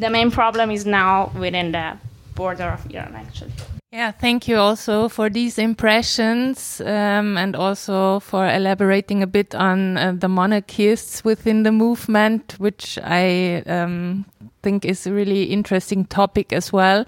[0.00, 1.96] the main problem is now within the
[2.34, 3.52] border of Iran, actually.
[3.92, 9.96] Yeah, thank you also for these impressions um, and also for elaborating a bit on
[9.96, 14.26] uh, the monarchists within the movement, which I um,
[14.62, 17.04] think is a really interesting topic as well.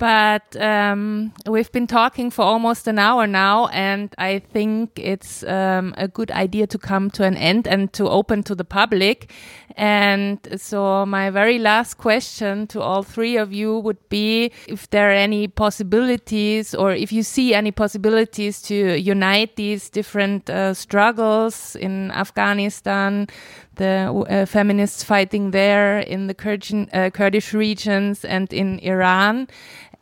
[0.00, 5.94] but um, we've been talking for almost an hour now, and I think it's um,
[5.98, 9.30] a good idea to come to an end and to open to the public.
[9.80, 15.08] And so, my very last question to all three of you would be if there
[15.08, 21.76] are any possibilities, or if you see any possibilities to unite these different uh, struggles
[21.76, 23.26] in Afghanistan,
[23.76, 29.48] the uh, feminists fighting there in the Kurdish, uh, Kurdish regions and in Iran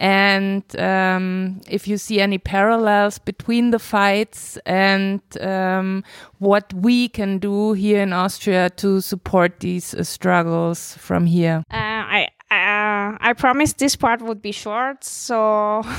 [0.01, 6.05] and um, if you see any parallels between the fights and um,
[6.38, 11.64] what we can do here in Austria to support these uh, struggles from here.
[11.70, 15.82] Uh, I uh, I promised this part would be short, so.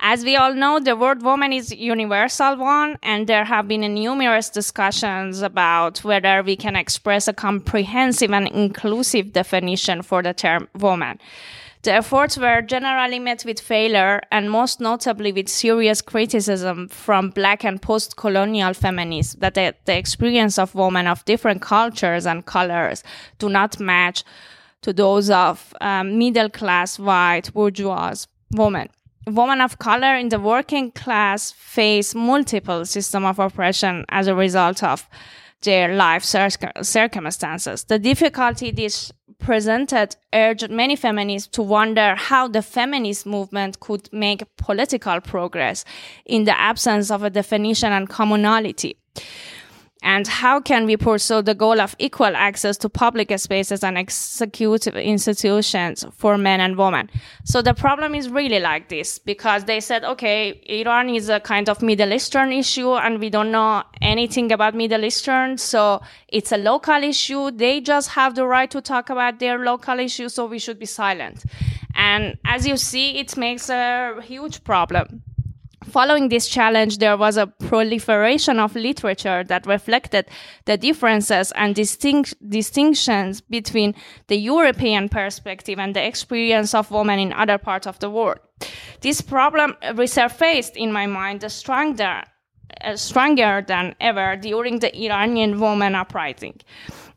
[0.00, 3.80] As we all know, the word woman is a universal one, and there have been
[3.94, 10.68] numerous discussions about whether we can express a comprehensive and inclusive definition for the term
[10.78, 11.18] woman.
[11.84, 17.62] The efforts were generally met with failure and most notably with serious criticism from black
[17.62, 23.04] and post-colonial feminists that the, the experience of women of different cultures and colors
[23.38, 24.24] do not match
[24.80, 28.14] to those of um, middle-class white bourgeois
[28.52, 28.88] women.
[29.26, 34.82] Women of color in the working class face multiple systems of oppression as a result
[34.82, 35.06] of
[35.60, 37.84] their life circumstances.
[37.84, 39.12] The difficulty this
[39.44, 45.84] presented urged many feminists to wonder how the feminist movement could make political progress
[46.24, 48.96] in the absence of a definition and commonality.
[50.04, 54.96] And how can we pursue the goal of equal access to public spaces and executive
[54.96, 57.08] institutions for men and women?
[57.44, 61.70] So the problem is really like this because they said, okay, Iran is a kind
[61.70, 65.56] of Middle Eastern issue and we don't know anything about Middle Eastern.
[65.56, 67.50] So it's a local issue.
[67.50, 70.28] They just have the right to talk about their local issue.
[70.28, 71.44] So we should be silent.
[71.94, 75.22] And as you see, it makes a huge problem
[75.90, 80.26] Following this challenge, there was a proliferation of literature that reflected
[80.64, 83.94] the differences and distinct, distinctions between
[84.28, 88.38] the European perspective and the experience of women in other parts of the world.
[89.00, 92.22] This problem resurfaced in my mind stronger,
[92.80, 96.60] uh, stronger than ever during the Iranian women uprising.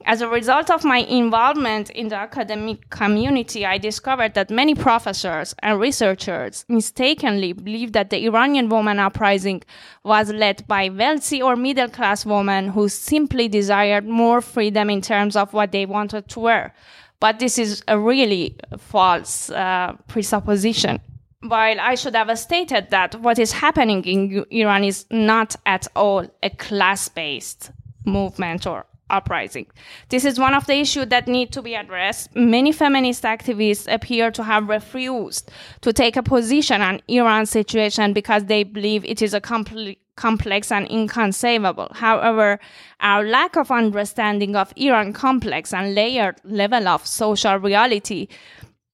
[0.07, 5.53] As a result of my involvement in the academic community, I discovered that many professors
[5.59, 9.63] and researchers mistakenly believed that the Iranian woman uprising
[10.05, 15.35] was led by wealthy or middle class women who simply desired more freedom in terms
[15.35, 16.73] of what they wanted to wear.
[17.19, 21.01] But this is a really false uh, presupposition
[21.41, 26.25] while I should have stated that what is happening in Iran is not at all
[26.41, 27.71] a class based
[28.05, 29.67] movement or uprising.
[30.09, 32.35] This is one of the issues that need to be addressed.
[32.35, 35.51] Many feminist activists appear to have refused
[35.81, 40.71] to take a position on Iran's situation because they believe it is a complete complex
[40.71, 41.89] and inconceivable.
[41.93, 42.59] However,
[42.99, 48.27] our lack of understanding of Iran complex and layered level of social reality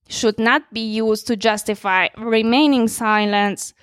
[0.09, 3.73] should not be used to justify remaining silence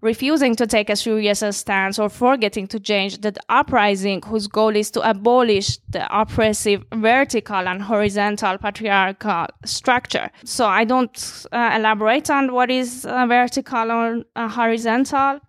[0.00, 4.90] refusing to take a serious stance or forgetting to change the uprising whose goal is
[4.90, 10.30] to abolish the oppressive vertical and horizontal patriarchal structure.
[10.44, 15.40] So I don't uh, elaborate on what is uh, vertical or uh, horizontal.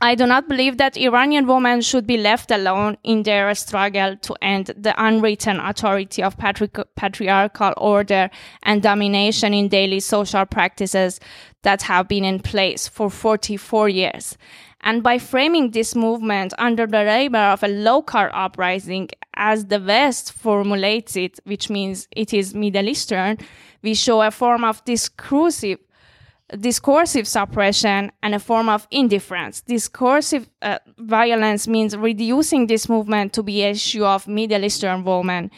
[0.00, 4.34] I do not believe that Iranian women should be left alone in their struggle to
[4.42, 8.30] end the unwritten authority of patri- patriarchal order
[8.62, 11.20] and domination in daily social practices
[11.62, 14.36] that have been in place for 44 years.
[14.80, 20.32] And by framing this movement under the label of a local uprising, as the West
[20.32, 23.38] formulates it, which means it is Middle Eastern,
[23.82, 25.78] we show a form of discursive
[26.58, 29.60] discursive suppression and a form of indifference.
[29.62, 35.50] Discursive uh, violence means reducing this movement to be a issue of Middle Eastern women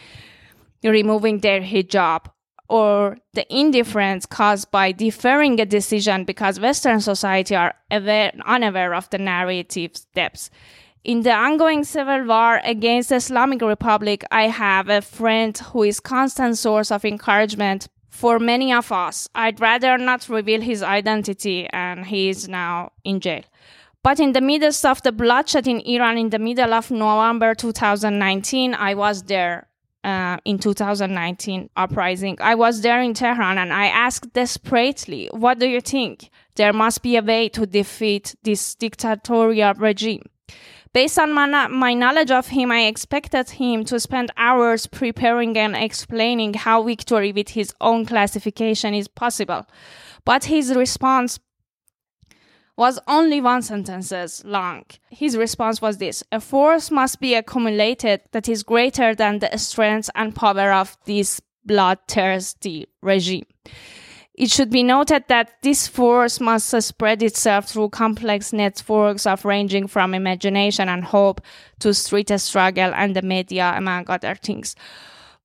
[0.83, 2.27] removing their hijab
[2.69, 9.09] or the indifference caused by deferring a decision because Western society are aware, unaware of
[9.11, 10.51] the narrative depths.
[11.05, 16.01] In the ongoing civil war against the Islamic Republic, I have a friend who is
[16.01, 22.07] constant source of encouragement for many of us, I'd rather not reveal his identity, and
[22.07, 23.43] he is now in jail.
[24.05, 28.73] But in the midst of the bloodshed in Iran in the middle of November 2019,
[28.75, 29.67] I was there
[30.05, 32.39] uh, in 2019 uprising.
[32.41, 36.31] I was there in Tehran and I asked desperately, what do you think?
[36.55, 40.23] There must be a way to defeat this dictatorial regime.
[40.95, 45.75] Based on my, my knowledge of him, I expected him to spend hours preparing and
[45.75, 49.67] explaining how victory with his own classification is possible.
[50.25, 51.41] But his response
[52.77, 54.85] was only one sentence long.
[55.11, 60.11] His response was this A force must be accumulated that is greater than the strength
[60.15, 63.47] and power of this bloodthirsty regime.
[64.35, 69.87] It should be noted that this force must spread itself through complex networks of ranging
[69.87, 71.41] from imagination and hope
[71.79, 74.75] to street struggle and the media, among other things.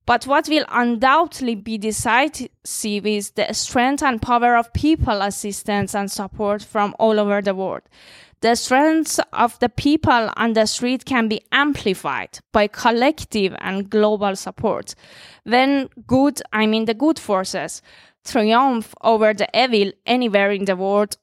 [0.06, 2.48] But what will undoubtedly be decisive
[3.06, 7.82] is the strength and power of people assistance and support from all over the world.
[8.40, 14.34] The strength of the people on the street can be amplified by collective and global
[14.34, 14.94] support.
[15.44, 17.82] When good, I mean the good forces,
[18.24, 21.16] triumph over the evil anywhere in the world,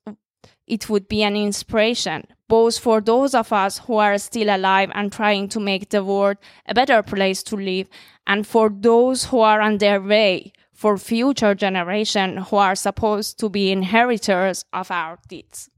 [0.68, 5.12] it would be an inspiration, both for those of us who are still alive and
[5.12, 7.88] trying to make the world a better place to live,
[8.26, 13.50] and for those who are on their way, for future generations who are supposed to
[13.50, 15.70] be inheritors of our deeds.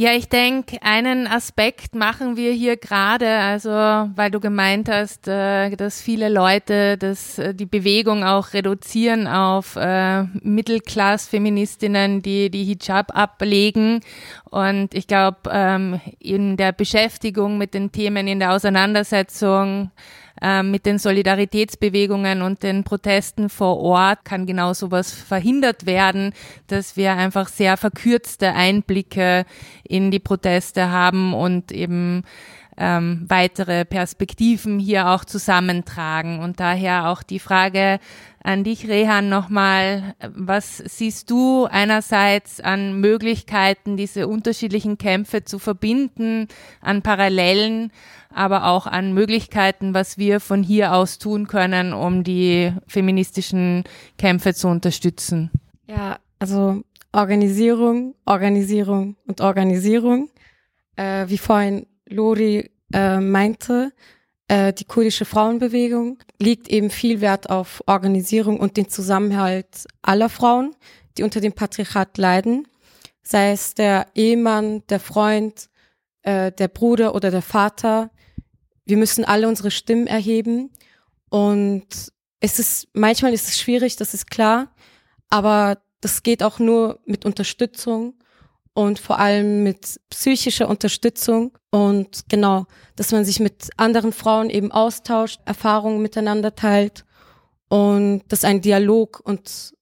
[0.00, 5.76] Ja, ich denke, einen Aspekt machen wir hier gerade, also weil du gemeint hast, äh,
[5.76, 13.14] dass viele Leute das, äh, die Bewegung auch reduzieren auf äh, Mittelklass-Feministinnen, die die Hijab
[13.14, 14.00] ablegen.
[14.44, 19.90] Und ich glaube, ähm, in der Beschäftigung mit den Themen, in der Auseinandersetzung
[20.62, 26.32] mit den Solidaritätsbewegungen und den Protesten vor Ort kann genau sowas verhindert werden,
[26.66, 29.44] dass wir einfach sehr verkürzte Einblicke
[29.84, 32.24] in die Proteste haben und eben
[32.80, 36.40] ähm, weitere Perspektiven hier auch zusammentragen.
[36.40, 38.00] Und daher auch die Frage
[38.42, 46.48] an dich, Rehan, nochmal, was siehst du einerseits an Möglichkeiten, diese unterschiedlichen Kämpfe zu verbinden,
[46.80, 47.92] an Parallelen,
[48.32, 53.84] aber auch an Möglichkeiten, was wir von hier aus tun können, um die feministischen
[54.16, 55.50] Kämpfe zu unterstützen?
[55.86, 56.80] Ja, also
[57.12, 60.30] Organisierung, Organisierung und Organisierung.
[60.96, 63.92] Äh, wie vorhin Lori äh, meinte,
[64.48, 70.74] äh, die kurdische Frauenbewegung liegt eben viel Wert auf Organisierung und den Zusammenhalt aller Frauen,
[71.16, 72.66] die unter dem Patriarchat leiden,
[73.22, 75.68] sei es der Ehemann, der Freund,
[76.22, 78.10] äh, der Bruder oder der Vater.
[78.84, 80.70] Wir müssen alle unsere Stimmen erheben.
[81.28, 81.86] Und
[82.40, 84.74] es ist manchmal ist es schwierig, das ist klar,
[85.28, 88.14] aber das geht auch nur mit Unterstützung
[88.80, 92.64] und vor allem mit psychischer Unterstützung und genau,
[92.96, 97.04] dass man sich mit anderen Frauen eben austauscht, Erfahrungen miteinander teilt
[97.68, 99.74] und dass ein Dialog und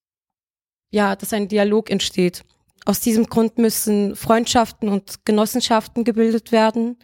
[0.91, 2.45] ja, dass ein Dialog entsteht.
[2.87, 6.97] Aus diesem Grund müssen Freundschaften und Genossenschaften gebildet werden.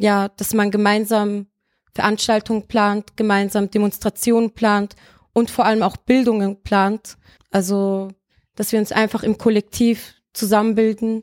[0.00, 1.46] Ja, dass man gemeinsam
[1.94, 4.96] Veranstaltungen plant, gemeinsam Demonstrationen plant
[5.32, 7.18] und vor allem auch Bildungen plant.
[7.52, 8.08] Also,
[8.56, 11.22] dass wir uns einfach im Kollektiv zusammenbilden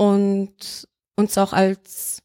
[0.00, 2.22] und uns auch als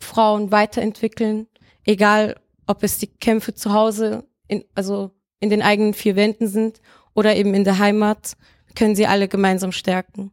[0.00, 1.48] Frauen weiterentwickeln,
[1.84, 6.80] egal ob es die Kämpfe zu Hause, in, also in den eigenen vier Wänden sind
[7.12, 8.38] oder eben in der Heimat,
[8.74, 10.32] können sie alle gemeinsam stärken.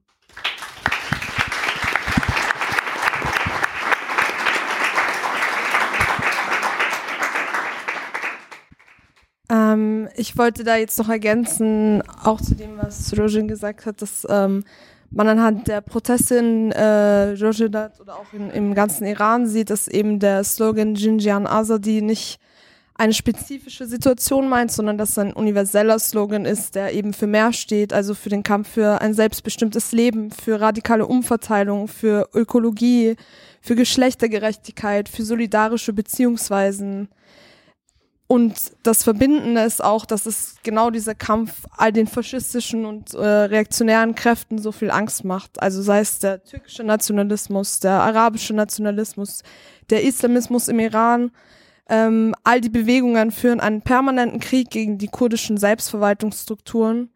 [9.50, 14.26] Ähm, ich wollte da jetzt noch ergänzen, auch zu dem, was Rojin gesagt hat, dass
[14.30, 14.64] ähm,
[15.12, 19.88] man anhand der Proteste in äh, Rojhedat oder auch in, im ganzen Iran sieht, dass
[19.88, 22.40] eben der Slogan Jinjian Azadi nicht
[22.96, 27.52] eine spezifische Situation meint, sondern dass es ein universeller Slogan ist, der eben für mehr
[27.52, 33.16] steht, also für den Kampf für ein selbstbestimmtes Leben, für radikale Umverteilung, für Ökologie,
[33.60, 37.10] für Geschlechtergerechtigkeit, für solidarische Beziehungsweisen,
[38.32, 43.20] und das Verbindende ist auch, dass es genau dieser Kampf all den faschistischen und äh,
[43.20, 45.62] reaktionären Kräften so viel Angst macht.
[45.62, 49.44] Also sei es der türkische Nationalismus, der arabische Nationalismus,
[49.90, 51.32] der Islamismus im Iran.
[51.90, 57.10] Ähm, all die Bewegungen führen einen permanenten Krieg gegen die kurdischen Selbstverwaltungsstrukturen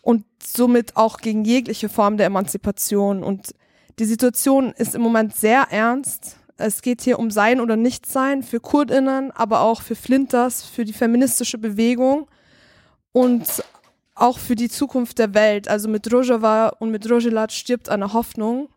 [0.00, 3.24] und somit auch gegen jegliche Form der Emanzipation.
[3.24, 3.52] Und
[3.98, 6.36] die Situation ist im Moment sehr ernst.
[6.58, 10.94] Es geht hier um Sein oder Nichtsein für Kurdinnen, aber auch für Flinters, für die
[10.94, 12.28] feministische Bewegung
[13.12, 13.62] und
[14.14, 15.68] auch für die Zukunft der Welt.
[15.68, 18.68] Also mit Rojava und mit Rojelat stirbt eine Hoffnung,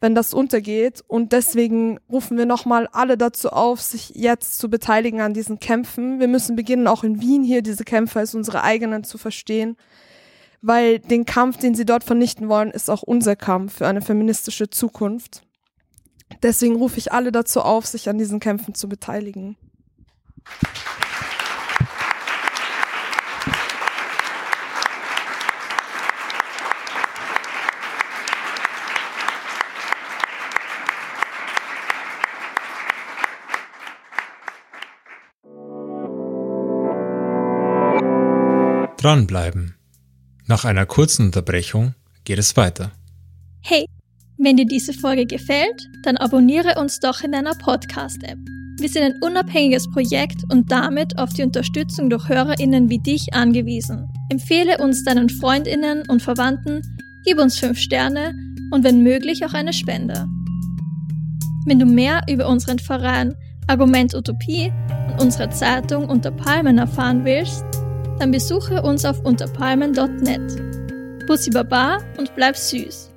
[0.00, 1.04] wenn das untergeht.
[1.06, 6.18] Und deswegen rufen wir nochmal alle dazu auf, sich jetzt zu beteiligen an diesen Kämpfen.
[6.18, 9.76] Wir müssen beginnen, auch in Wien hier diese Kämpfe als unsere eigenen zu verstehen.
[10.62, 14.68] Weil den Kampf, den sie dort vernichten wollen, ist auch unser Kampf für eine feministische
[14.68, 15.42] Zukunft.
[16.42, 19.56] Deswegen rufe ich alle dazu auf, sich an diesen Kämpfen zu beteiligen.
[38.96, 39.76] Dranbleiben.
[40.46, 42.92] Nach einer kurzen Unterbrechung geht es weiter.
[43.62, 43.86] Hey,
[44.42, 48.38] wenn dir diese Folge gefällt, dann abonniere uns doch in deiner Podcast-App.
[48.78, 54.08] Wir sind ein unabhängiges Projekt und damit auf die Unterstützung durch HörerInnen wie dich angewiesen.
[54.30, 56.80] Empfehle uns deinen FreundInnen und Verwandten,
[57.24, 58.34] gib uns 5 Sterne
[58.70, 60.26] und wenn möglich auch eine Spende.
[61.66, 63.34] Wenn du mehr über unseren Verein
[63.66, 64.72] Argument Utopie
[65.12, 67.64] und unsere Zeitung Unter Palmen erfahren willst,
[68.18, 71.26] dann besuche uns auf unterpalmen.net.
[71.26, 73.09] Bussi Baba und bleib süß.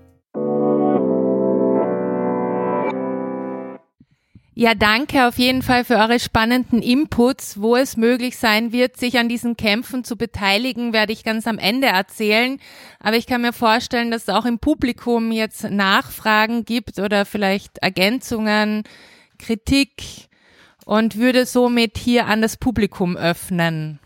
[4.55, 7.59] Ja, danke auf jeden Fall für eure spannenden Inputs.
[7.59, 11.57] Wo es möglich sein wird, sich an diesen Kämpfen zu beteiligen, werde ich ganz am
[11.57, 12.59] Ende erzählen.
[12.99, 17.79] Aber ich kann mir vorstellen, dass es auch im Publikum jetzt Nachfragen gibt oder vielleicht
[17.79, 18.83] Ergänzungen,
[19.39, 20.03] Kritik
[20.85, 23.99] und würde somit hier an das Publikum öffnen.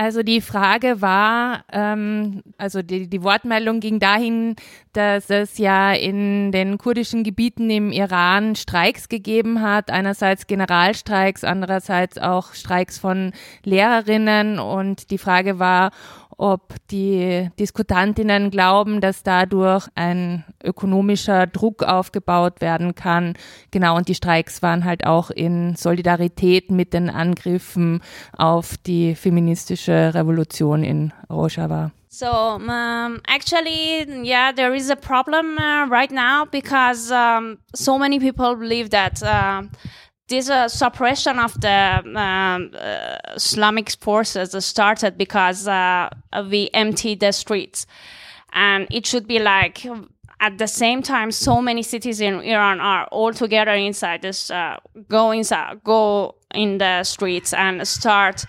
[0.00, 4.54] Also die Frage war, ähm, also die, die Wortmeldung ging dahin,
[4.92, 12.16] dass es ja in den kurdischen Gebieten im Iran Streiks gegeben hat, einerseits Generalstreiks, andererseits
[12.16, 13.32] auch Streiks von
[13.64, 14.60] Lehrerinnen.
[14.60, 15.90] Und die Frage war,
[16.38, 23.34] ob die Diskutantinnen glauben, dass dadurch ein ökonomischer Druck aufgebaut werden kann.
[23.70, 28.00] Genau, und die Streiks waren halt auch in Solidarität mit den Angriffen
[28.36, 31.90] auf die feministische Revolution in Rojava.
[32.10, 38.18] So um, actually, yeah, there is a problem uh, right now because um, so many
[38.18, 39.62] people believe that uh,
[40.28, 46.10] this uh, suppression of the um, uh, Islamic forces started because uh,
[46.50, 47.86] we emptied the streets,
[48.52, 49.86] and it should be like
[50.40, 51.32] at the same time.
[51.32, 54.50] So many cities in Iran are all together inside this.
[54.50, 54.76] Uh,
[55.08, 58.44] go inside, go in the streets, and start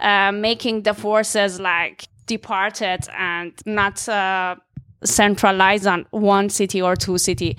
[0.00, 4.56] uh, making the forces like departed and not uh,
[5.04, 7.56] centralized on one city or two city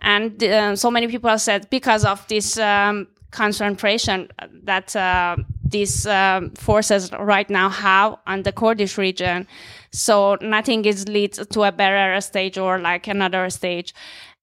[0.00, 4.28] and uh, so many people said because of this um, concentration
[4.64, 9.46] that uh, these um, forces right now have on the Kurdish region.
[9.92, 13.94] So nothing is leads to a better stage or like another stage.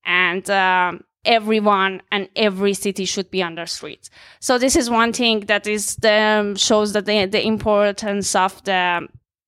[0.05, 4.09] And, um, everyone and every city should be on the streets.
[4.39, 8.63] So this is one thing that is the, um, shows that the, the importance of
[8.63, 9.07] the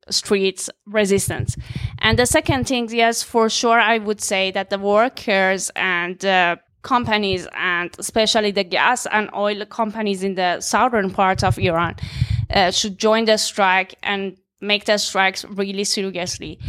[0.10, 1.58] streets resistance.
[2.00, 6.58] And the second thing, yes, for sure, I would say that the workers and uh,
[6.82, 11.96] companies and especially the gas and oil companies in the southern part of Iran
[12.54, 16.60] uh, should join the strike and make the strikes really seriously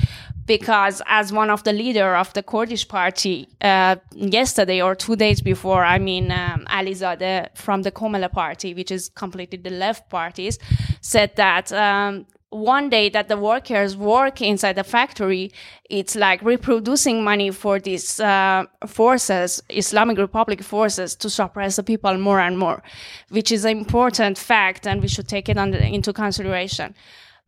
[0.46, 5.40] because as one of the leader of the Kurdish party uh, yesterday or two days
[5.40, 10.58] before, I mean um, Alizadeh from the Komala party, which is completely the left parties,
[11.00, 15.52] said that um, one day that the workers work inside the factory,
[15.88, 22.18] it's like reproducing money for these uh, forces, Islamic Republic forces, to suppress the people
[22.18, 22.82] more and more,
[23.28, 26.94] which is an important fact, and we should take it under, into consideration.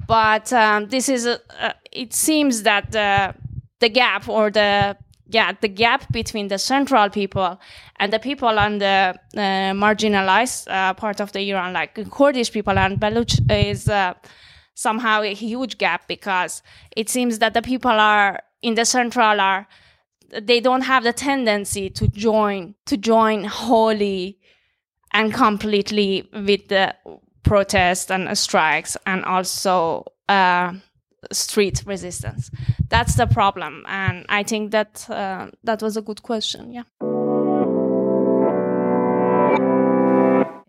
[0.06, 3.34] But um, this is, a, uh, it seems that the
[3.80, 4.96] the gap or the
[5.28, 7.60] yeah the gap between the central people
[7.98, 9.40] and the people on the uh,
[9.74, 14.14] marginalized uh, part of the Iran, like Kurdish people and Baluch, is uh,
[14.74, 16.62] somehow a huge gap because
[16.96, 19.66] it seems that the people are in the central are
[20.40, 24.38] they don't have the tendency to join to join wholly
[25.12, 26.94] and completely with the
[27.42, 30.72] protests and strikes and also uh,
[31.30, 32.50] street resistance.
[32.88, 36.72] That's the problem, and I think that uh, that was a good question.
[36.72, 36.84] Yeah.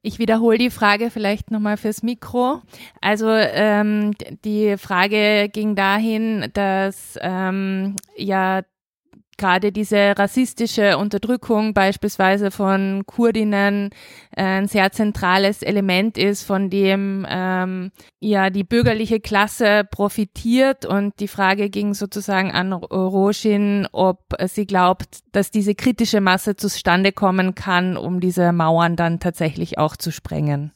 [0.06, 2.62] Ich wiederhole die Frage vielleicht nochmal fürs Mikro.
[3.00, 4.12] Also ähm,
[4.44, 8.64] die Frage ging dahin, dass ähm, ja
[9.38, 13.90] gerade diese rassistische Unterdrückung beispielsweise von Kurdinnen
[14.36, 20.86] äh, ein sehr zentrales Element ist, von dem ähm, ja die bürgerliche Klasse profitiert.
[20.86, 27.12] Und die Frage ging sozusagen an Roshin, ob sie glaubt, dass diese kritische Masse zustande
[27.12, 30.72] kommen kann, um diese Mauern dann tatsächlich auch zu sprengen.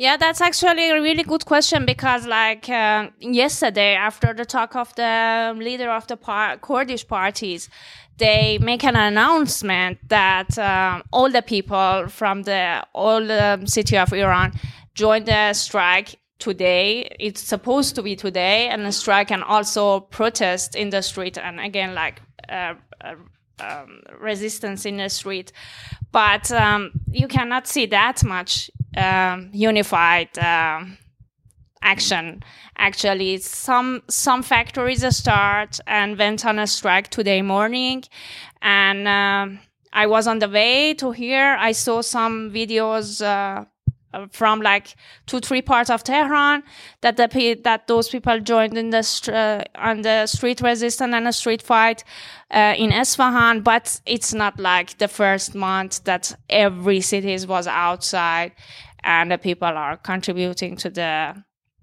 [0.00, 4.94] Yeah, that's actually a really good question because, like uh, yesterday, after the talk of
[4.94, 7.68] the leader of the par- Kurdish parties,
[8.16, 14.14] they make an announcement that um, all the people from the all the city of
[14.14, 14.54] Iran
[14.94, 17.14] join the strike today.
[17.20, 21.60] It's supposed to be today, and the strike and also protest in the street, and
[21.60, 22.22] again, like.
[22.48, 22.74] Uh,
[23.04, 23.16] uh,
[23.62, 25.52] um, resistance in the street,
[26.12, 30.98] but um, you cannot see that much um, unified um,
[31.82, 32.42] action.
[32.76, 38.04] Actually, some some factories start and went on a strike today morning,
[38.62, 39.60] and um,
[39.92, 41.56] I was on the way to here.
[41.58, 43.22] I saw some videos.
[43.24, 43.64] Uh,
[44.30, 44.96] from like
[45.26, 46.62] two three parts of Tehran
[47.00, 51.32] that the that those people joined in the uh, on the street resistance and a
[51.32, 52.04] street fight
[52.50, 58.52] uh, in Esfahan but it's not like the first month that every city was outside
[59.02, 61.34] and the people are contributing to the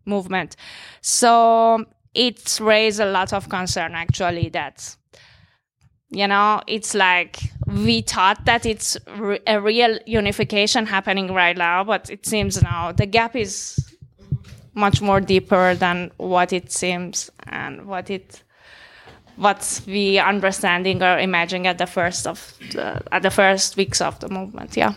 [0.06, 0.56] movement.
[1.02, 4.96] So it's raised a lot of concern actually that
[6.10, 11.84] you know it's like we thought that it's re- a real unification happening right now
[11.84, 13.78] but it seems now the gap is
[14.74, 18.44] much more deeper than what it seems and what it
[19.36, 24.20] what we understanding or imagining at the first of the, at the first weeks of
[24.20, 24.94] the movement yeah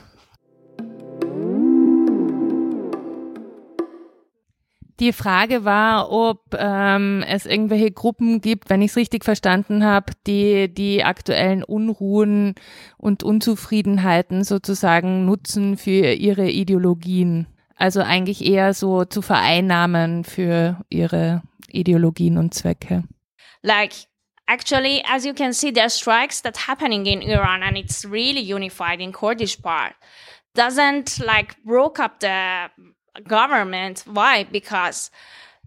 [5.01, 10.12] Die Frage war, ob ähm, es irgendwelche Gruppen gibt, wenn ich es richtig verstanden habe,
[10.26, 12.55] die die aktuellen Unruhen
[12.98, 17.46] und Unzufriedenheiten sozusagen nutzen für ihre Ideologien.
[17.76, 23.05] Also eigentlich eher so zu vereinnahmen für ihre Ideologien und Zwecke.
[23.62, 23.94] Like
[24.46, 28.42] actually, as you can see, there are strikes that happening in Iran, and it's really
[28.42, 29.94] unified in Kurdish part.
[30.55, 32.68] Doesn't like broke up the
[33.26, 34.04] government.
[34.06, 34.44] Why?
[34.44, 35.11] Because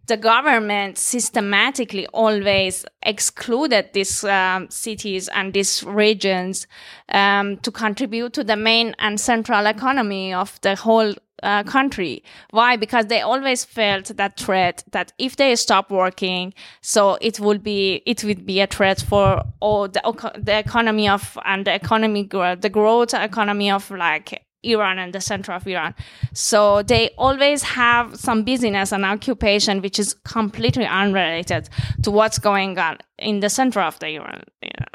[0.07, 6.67] the government systematically always excluded these um, cities and these regions
[7.09, 12.23] um, to contribute to the main and central economy of the whole uh, country.
[12.51, 12.75] Why?
[12.75, 18.01] Because they always felt that threat that if they stop working, so it would be
[18.05, 20.01] it would be a threat for all the
[20.37, 25.51] the economy of and the economy the growth economy of like Iran and the center
[25.51, 25.93] of Iran.
[26.33, 31.69] So they always have some business and occupation which is completely unrelated
[32.03, 34.43] to what's going on in the center of the Iran.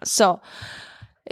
[0.05, 0.41] So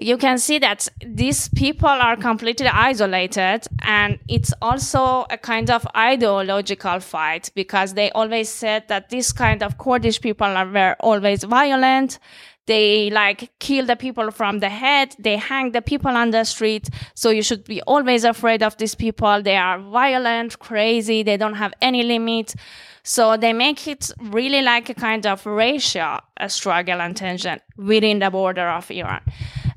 [0.00, 5.86] you can see that these people are completely isolated and it's also a kind of
[5.96, 11.44] ideological fight because they always said that this kind of Kurdish people are very always
[11.44, 12.18] violent
[12.66, 15.14] they like kill the people from the head.
[15.18, 16.88] They hang the people on the street.
[17.14, 19.42] So you should be always afraid of these people.
[19.42, 21.22] They are violent, crazy.
[21.22, 22.54] They don't have any limit.
[23.02, 28.18] So they make it really like a kind of racial uh, struggle and tension within
[28.18, 29.20] the border of Iran.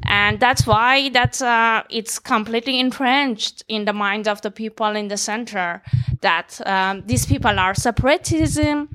[0.07, 5.09] And that's why that uh, it's completely entrenched in the mind of the people in
[5.09, 5.83] the center
[6.21, 8.89] that um, these people are separatism.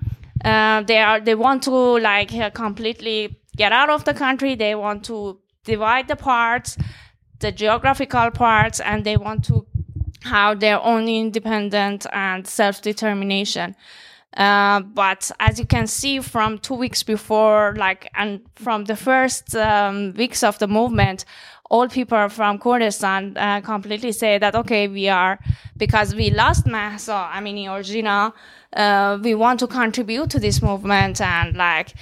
[0.44, 4.54] Uh, they are they want to like uh, completely get out of the country.
[4.54, 6.76] They want to divide the parts,
[7.40, 9.66] the geographical parts, and they want to
[10.22, 13.76] have their own independent and self determination.
[14.36, 19.54] Uh, but as you can see from two weeks before, like, and from the first
[19.54, 21.24] um, weeks of the movement,
[21.70, 25.38] all people from Kurdistan uh, completely say that, okay, we are,
[25.76, 28.32] because we lost Mahsa I mean, Jina,
[28.72, 31.94] uh, we want to contribute to this movement and like,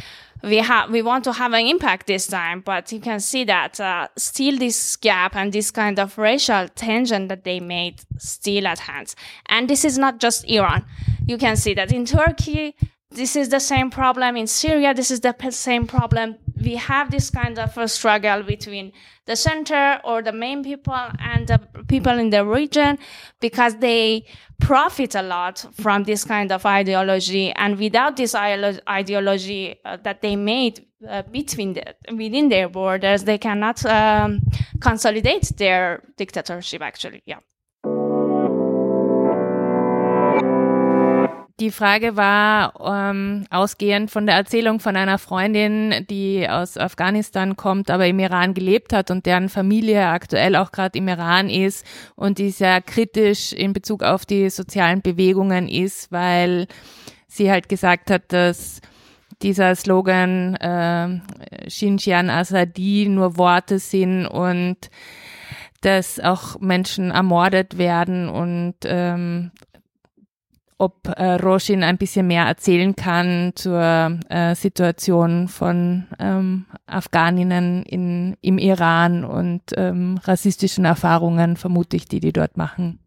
[0.43, 3.79] we have we want to have an impact this time but you can see that
[3.81, 8.81] uh, still this gap and this kind of racial tension that they made still at
[8.81, 9.15] hand.
[9.47, 10.85] And this is not just iran.
[11.27, 12.75] You can see that in turkey
[13.11, 14.37] this is the same problem.
[14.37, 18.93] In syria this is the same problem we have this kind of a struggle between
[19.27, 22.99] the center or the main people and the people in the region
[23.41, 24.25] because they
[24.61, 30.37] profit a lot from this kind of ideology and without this ideology uh, that they
[30.37, 34.41] made uh, between the, within their borders they cannot um,
[34.81, 37.39] consolidate their dictatorship actually yeah
[41.63, 47.89] Die Frage war ähm, ausgehend von der Erzählung von einer Freundin, die aus Afghanistan kommt,
[47.89, 51.87] aber im Iran gelebt hat und deren Familie aktuell auch gerade im Iran ist
[52.17, 56.67] und die sehr kritisch in Bezug auf die sozialen Bewegungen ist, weil
[57.29, 58.81] sie halt gesagt hat, dass
[59.41, 61.21] dieser Slogan äh,
[61.69, 64.79] Xinjiang Azadi nur Worte sind und
[65.83, 69.53] dass auch Menschen ermordet werden und ähm,
[70.83, 78.37] ob äh, Roshin ein bisschen mehr erzählen kann zur äh, Situation von ähm, Afghaninnen in,
[78.41, 82.99] im Iran und ähm, rassistischen Erfahrungen, vermute ich, die die dort machen.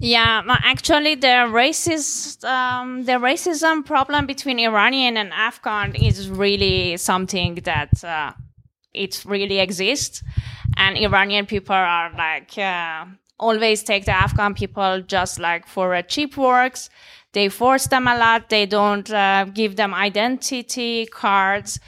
[0.00, 7.56] Yeah, actually, the racist, um, the racism problem between Iranian and Afghan is really something
[7.64, 8.32] that uh,
[8.94, 10.22] it really exists,
[10.76, 13.06] and Iranian people are like uh,
[13.38, 16.90] always take the Afghan people just like for uh, cheap works.
[17.32, 18.48] They force them a lot.
[18.48, 21.78] They don't uh, give them identity cards.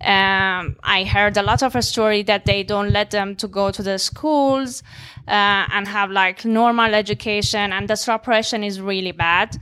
[0.00, 3.70] Um, I heard a lot of a story that they don't let them to go
[3.70, 4.82] to the schools
[5.26, 9.56] uh, and have like normal education, and the suppression is really bad.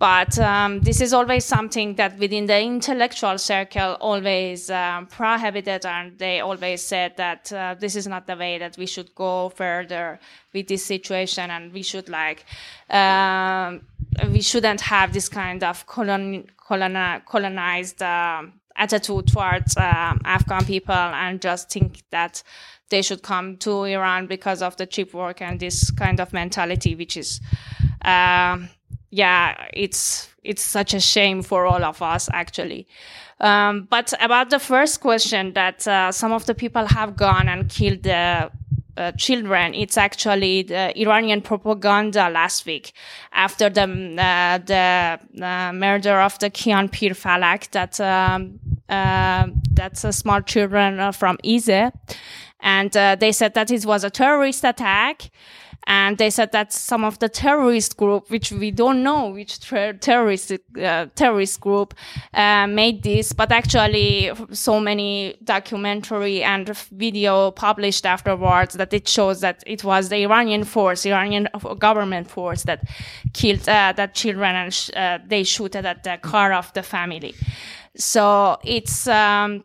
[0.00, 6.18] But um, this is always something that within the intellectual circle always um, prohibited, and
[6.18, 10.18] they always said that uh, this is not the way that we should go further
[10.54, 12.46] with this situation, and we should like
[12.88, 13.82] um,
[14.32, 18.42] we shouldn't have this kind of colon, colon, colonized uh,
[18.76, 22.42] attitude towards uh, Afghan people, and just think that
[22.88, 26.94] they should come to Iran because of the cheap work and this kind of mentality,
[26.94, 27.42] which is.
[29.10, 32.86] Yeah, it's it's such a shame for all of us actually.
[33.40, 37.68] Um, but about the first question that uh, some of the people have gone and
[37.68, 38.50] killed the
[38.96, 42.92] uh, children, it's actually the Iranian propaganda last week
[43.32, 50.12] after the uh, the uh, murder of the Kian Pirfalak that um, uh, that's a
[50.12, 51.92] small children uh, from Izeh,
[52.60, 55.30] and they said that it was a terrorist attack
[55.86, 59.94] and they said that some of the terrorist group, which we don't know which ter-
[59.94, 61.94] terrorist uh, terrorist group
[62.34, 69.40] uh, made this, but actually so many documentary and video published afterwards that it shows
[69.40, 71.48] that it was the Iranian force, Iranian
[71.78, 72.84] government force that
[73.32, 77.34] killed uh, that children and sh- uh, they shot at the car of the family.
[77.96, 79.06] So it's.
[79.06, 79.64] Um,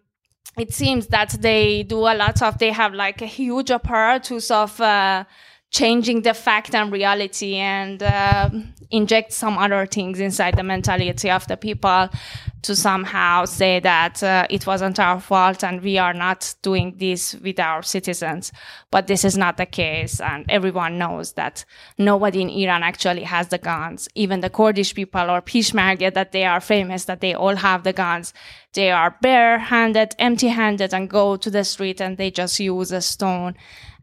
[0.57, 4.79] it seems that they do a lot of they have like a huge apparatus of
[4.79, 5.25] uh,
[5.71, 8.49] changing the fact and reality and uh,
[8.91, 12.09] inject some other things inside the mentality of the people
[12.61, 17.35] to somehow say that uh, it wasn't our fault and we are not doing this
[17.35, 18.51] with our citizens.
[18.89, 20.19] But this is not the case.
[20.19, 21.65] And everyone knows that
[21.97, 24.07] nobody in Iran actually has the guns.
[24.15, 27.93] Even the Kurdish people or Peshmerga that they are famous, that they all have the
[27.93, 28.33] guns.
[28.73, 33.55] They are bare-handed, empty-handed and go to the street and they just use a stone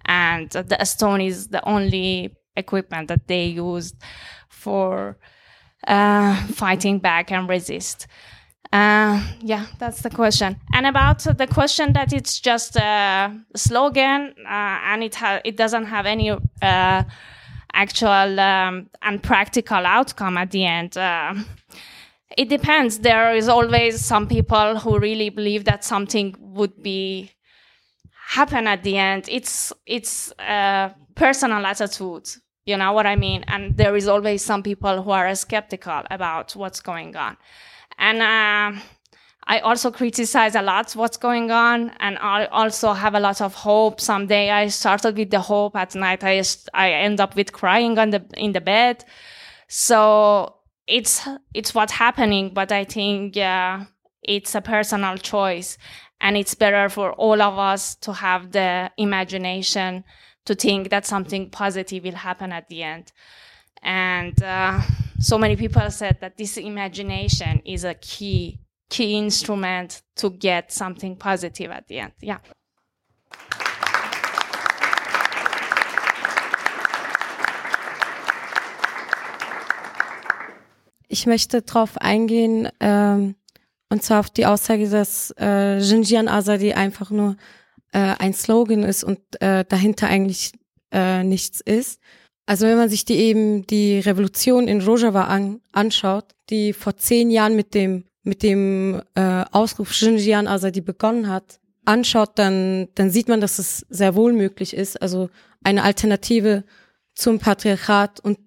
[0.06, 3.96] and the stone is the only equipment that they used
[4.48, 5.18] for
[5.86, 8.06] uh, fighting back and resist.
[8.72, 10.56] Uh, yeah, that's the question.
[10.72, 15.86] And about the question that it's just a slogan uh, and it ha- it doesn't
[15.86, 17.02] have any uh,
[17.74, 20.96] actual um, and practical outcome at the end.
[20.96, 21.34] Uh,
[22.38, 23.00] it depends.
[23.00, 27.30] There is always some people who really believe that something would be
[28.38, 32.28] happen at the end it's it's a personal attitude
[32.64, 33.44] you know what i mean?
[33.48, 37.36] And there is always some people who are skeptical about what's going on.
[37.98, 38.80] And uh,
[39.44, 43.54] i also criticize a lot what's going on and i also have a lot of
[43.54, 44.00] hope.
[44.00, 46.42] Someday i started with the hope at night i
[46.74, 49.04] i end up with crying on the in the bed.
[49.68, 50.56] So
[50.86, 53.84] it's it's what's happening but i think yeah
[54.22, 55.78] it's a personal choice
[56.22, 60.04] and it's better for all of us to have the imagination
[60.44, 63.12] to think that something positive will happen at the end.
[63.82, 64.80] And uh,
[65.18, 71.16] so many people said that this imagination is a key key instrument to get something
[71.16, 72.12] positive at the end.
[72.20, 72.38] Yeah.
[81.08, 83.34] Ich möchte darauf eingehen, ähm,
[83.92, 87.36] Und zwar auf die Aussage, dass äh, Xinjiang Azadi einfach nur
[87.92, 90.52] äh, ein Slogan ist und äh, dahinter eigentlich
[90.92, 92.00] äh, nichts ist.
[92.46, 97.30] Also wenn man sich die eben die Revolution in Rojava an, anschaut, die vor zehn
[97.30, 103.28] Jahren mit dem mit dem äh, Ausruf Xinjiang Azadi begonnen hat, anschaut, dann dann sieht
[103.28, 105.02] man, dass es sehr wohl möglich ist.
[105.02, 105.28] Also
[105.62, 106.64] eine Alternative
[107.14, 108.38] zum Patriarchat und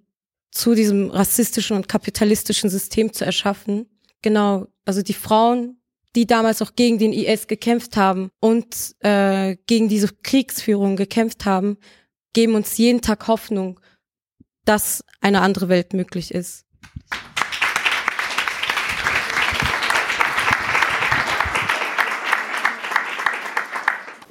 [0.50, 3.86] zu diesem rassistischen und kapitalistischen System zu erschaffen.
[4.24, 5.82] Genau, also die Frauen,
[6.16, 11.78] die damals auch gegen den IS gekämpft haben und äh, gegen diese Kriegsführung gekämpft haben,
[12.34, 13.80] geben uns jeden Tag Hoffnung,
[14.64, 16.65] dass eine andere Welt möglich ist.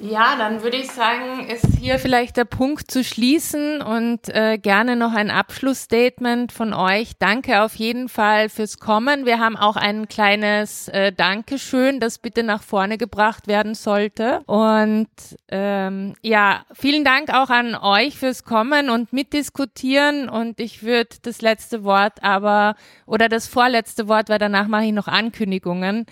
[0.07, 4.97] Ja, dann würde ich sagen, ist hier vielleicht der Punkt zu schließen und äh, gerne
[4.97, 7.13] noch ein Abschlussstatement von euch.
[7.19, 9.25] Danke auf jeden Fall fürs Kommen.
[9.25, 14.43] Wir haben auch ein kleines äh, Dankeschön, das bitte nach vorne gebracht werden sollte.
[14.45, 15.09] Und
[15.49, 20.29] ähm, ja, vielen Dank auch an euch fürs Kommen und mitdiskutieren.
[20.29, 22.77] Und ich würde das letzte Wort aber
[23.07, 26.05] oder das vorletzte Wort, weil danach mache ich noch Ankündigungen,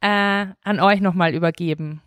[0.00, 0.06] äh,
[0.62, 2.00] an euch nochmal übergeben.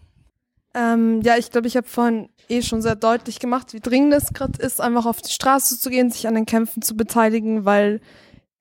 [0.73, 4.33] Ähm, ja, ich glaube, ich habe vorhin eh schon sehr deutlich gemacht, wie dringend es
[4.33, 8.01] gerade ist, einfach auf die Straße zu gehen, sich an den Kämpfen zu beteiligen, weil,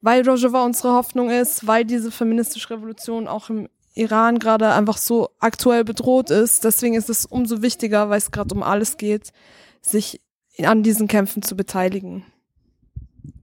[0.01, 5.30] weil Rojava unsere Hoffnung ist, weil diese feministische Revolution auch im Iran gerade einfach so
[5.39, 6.64] aktuell bedroht ist.
[6.64, 9.32] Deswegen ist es umso wichtiger, weil es gerade um alles geht,
[9.80, 10.20] sich
[10.62, 12.24] an diesen Kämpfen zu beteiligen.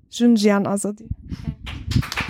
[0.10, 1.08] Junjian Azadi.
[1.32, 2.30] Okay.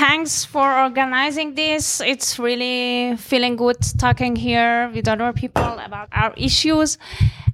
[0.00, 2.00] Thanks for organizing this.
[2.00, 6.96] It's really feeling good talking here with other people about our issues.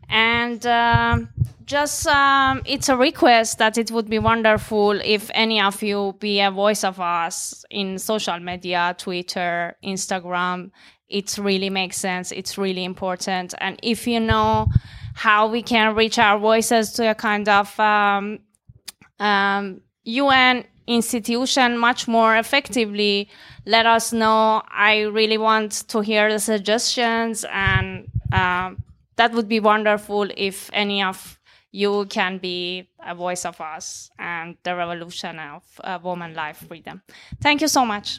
[0.08, 1.18] And uh,
[1.64, 6.40] just um, it's a request that it would be wonderful if any of you be
[6.40, 10.70] a voice of us in social media, Twitter, Instagram.
[11.08, 12.30] It really makes sense.
[12.30, 13.54] It's really important.
[13.58, 14.68] And if you know
[15.14, 18.38] how we can reach our voices to a kind of um,
[19.18, 23.28] um, UN institution much more effectively,
[23.64, 24.62] let us know.
[24.70, 28.70] I really want to hear the suggestions, and uh,
[29.16, 31.38] that would be wonderful if any of
[31.72, 37.02] you can be a voice of us and the revolution of uh, woman life freedom.
[37.42, 38.18] Thank you so much.